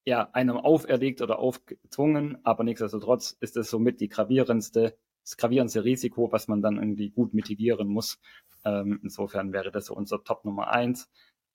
ja 0.04 0.28
einem 0.32 0.56
auferlegt 0.56 1.22
oder 1.22 1.38
aufgezwungen, 1.38 2.38
aber 2.44 2.64
nichtsdestotrotz 2.64 3.36
ist 3.40 3.56
es 3.56 3.70
somit 3.70 4.00
die 4.00 4.08
gravierendste, 4.08 4.96
das 5.22 5.36
gravierendste 5.36 5.84
Risiko, 5.84 6.32
was 6.32 6.48
man 6.48 6.62
dann 6.62 6.76
irgendwie 6.76 7.10
gut 7.10 7.34
mitigieren 7.34 7.88
muss. 7.88 8.20
Ähm, 8.64 9.00
insofern 9.02 9.52
wäre 9.52 9.70
das 9.70 9.86
so 9.86 9.94
unser 9.94 10.22
Top 10.24 10.44
Nummer 10.44 10.68
eins. 10.68 11.08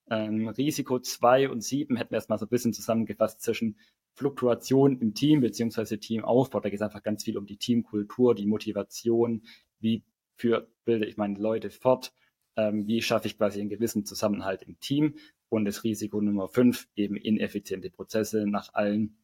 Ähm, 0.09 0.47
Risiko 0.47 0.99
zwei 0.99 1.49
und 1.49 1.61
sieben 1.61 1.97
hätten 1.97 2.11
wir 2.11 2.15
erstmal 2.15 2.39
so 2.39 2.45
ein 2.45 2.49
bisschen 2.49 2.73
zusammengefasst 2.73 3.41
zwischen 3.41 3.77
Fluktuation 4.17 4.99
im 4.99 5.13
Team 5.13 5.41
beziehungsweise 5.41 5.99
Teamaufbau. 5.99 6.59
Da 6.59 6.69
geht 6.69 6.79
es 6.79 6.81
einfach 6.81 7.03
ganz 7.03 7.23
viel 7.23 7.37
um 7.37 7.45
die 7.45 7.57
Teamkultur, 7.57 8.33
die 8.33 8.47
Motivation, 8.47 9.43
wie 9.79 10.03
für 10.35 10.67
bilde 10.85 11.05
ich 11.05 11.17
meine 11.17 11.37
Leute 11.37 11.69
fort, 11.69 12.13
ähm, 12.55 12.87
wie 12.87 13.03
schaffe 13.03 13.27
ich 13.27 13.37
quasi 13.37 13.59
einen 13.59 13.69
gewissen 13.69 14.05
Zusammenhalt 14.05 14.63
im 14.63 14.79
Team. 14.79 15.15
Und 15.49 15.65
das 15.65 15.83
Risiko 15.83 16.19
Nummer 16.19 16.47
fünf, 16.47 16.87
eben 16.95 17.15
ineffiziente 17.15 17.91
Prozesse 17.91 18.47
nach 18.47 18.73
allen 18.73 19.17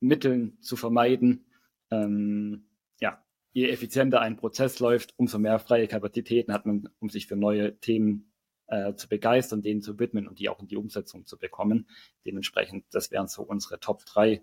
Mitteln 0.00 0.60
zu 0.60 0.74
vermeiden. 0.74 1.46
Ähm, 1.92 2.66
ja, 3.00 3.24
je 3.52 3.68
effizienter 3.68 4.20
ein 4.20 4.36
Prozess 4.36 4.80
läuft, 4.80 5.14
umso 5.16 5.38
mehr 5.38 5.60
freie 5.60 5.86
Kapazitäten 5.86 6.52
hat 6.52 6.66
man, 6.66 6.88
um 6.98 7.10
sich 7.10 7.28
für 7.28 7.36
neue 7.36 7.78
Themen 7.78 8.32
äh, 8.68 8.94
zu 8.94 9.08
begeistern, 9.08 9.62
denen 9.62 9.82
zu 9.82 9.98
widmen 9.98 10.26
und 10.28 10.38
die 10.38 10.48
auch 10.48 10.60
in 10.60 10.68
die 10.68 10.76
Umsetzung 10.76 11.26
zu 11.26 11.38
bekommen. 11.38 11.88
Dementsprechend, 12.24 12.84
das 12.90 13.10
wären 13.10 13.28
so 13.28 13.42
unsere 13.42 13.80
Top 13.80 14.04
3. 14.04 14.42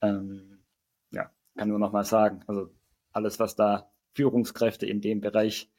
Ähm, 0.00 0.58
ja, 1.10 1.30
kann 1.56 1.68
nur 1.68 1.78
noch 1.78 1.92
mal 1.92 2.04
sagen, 2.04 2.42
also 2.46 2.70
alles, 3.12 3.38
was 3.38 3.56
da 3.56 3.90
Führungskräfte 4.14 4.86
in 4.86 5.00
dem 5.00 5.20
Bereich 5.20 5.70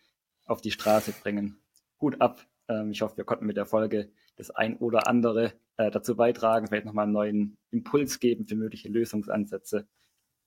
auf 0.46 0.62
die 0.62 0.72
Straße 0.72 1.14
bringen, 1.22 1.58
gut 1.98 2.22
ab. 2.22 2.46
Ähm, 2.68 2.92
ich 2.92 3.02
hoffe, 3.02 3.18
wir 3.18 3.24
konnten 3.24 3.46
mit 3.46 3.58
der 3.58 3.66
Folge 3.66 4.12
das 4.36 4.52
ein 4.52 4.78
oder 4.78 5.08
andere 5.08 5.54
äh, 5.78 5.92
dazu 5.92 6.16
beitragen, 6.16 6.68
vielleicht 6.68 6.86
nochmal 6.86 7.04
einen 7.04 7.14
neuen 7.14 7.58
Impuls 7.72 8.20
geben 8.20 8.46
für 8.46 8.56
mögliche 8.56 8.90
Lösungsansätze. 8.90 9.88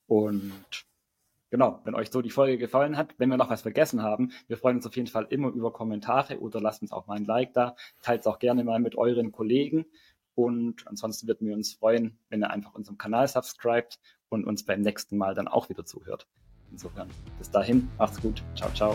Und 0.07 0.53
Genau, 1.51 1.81
wenn 1.85 1.95
euch 1.95 2.11
so 2.11 2.21
die 2.21 2.31
Folge 2.31 2.59
gefallen 2.59 2.97
hat, 2.97 3.15
wenn 3.19 3.31
wir 3.31 3.39
noch 3.39 3.49
was 3.49 3.63
vergessen 3.63 4.03
haben, 4.03 4.33
wir 4.49 4.59
freuen 4.59 4.77
uns 4.77 4.87
auf 4.87 4.97
jeden 4.97 5.09
Fall 5.09 5.27
immer 5.31 5.49
über 5.49 5.73
Kommentare 5.73 6.41
oder 6.41 6.61
lasst 6.61 6.83
uns 6.83 6.93
auch 6.93 7.07
mal 7.07 7.17
ein 7.17 7.25
Like 7.25 7.55
da. 7.55 7.75
Teilt 8.03 8.21
es 8.21 8.27
auch 8.27 8.39
gerne 8.39 8.65
mal 8.65 8.81
mit 8.81 8.97
euren 8.97 9.33
Kollegen. 9.33 9.87
Und 10.35 10.87
ansonsten 10.87 11.27
würden 11.27 11.49
wir 11.49 11.55
uns 11.55 11.75
freuen, 11.75 12.19
wenn 12.29 12.43
ihr 12.43 12.51
einfach 12.51 12.75
unserem 12.75 12.99
Kanal 12.99 13.27
subscribt 13.27 13.99
und 14.29 14.45
uns 14.45 14.65
beim 14.65 14.83
nächsten 14.83 15.17
Mal 15.17 15.35
dann 15.35 15.49
auch 15.49 15.69
wieder 15.69 15.85
zuhört. 15.85 16.29
Insofern, 16.71 17.09
bis 17.39 17.51
dahin, 17.51 17.89
macht's 17.99 18.21
gut. 18.21 18.43
Ciao, 18.55 18.71
ciao. 18.75 18.95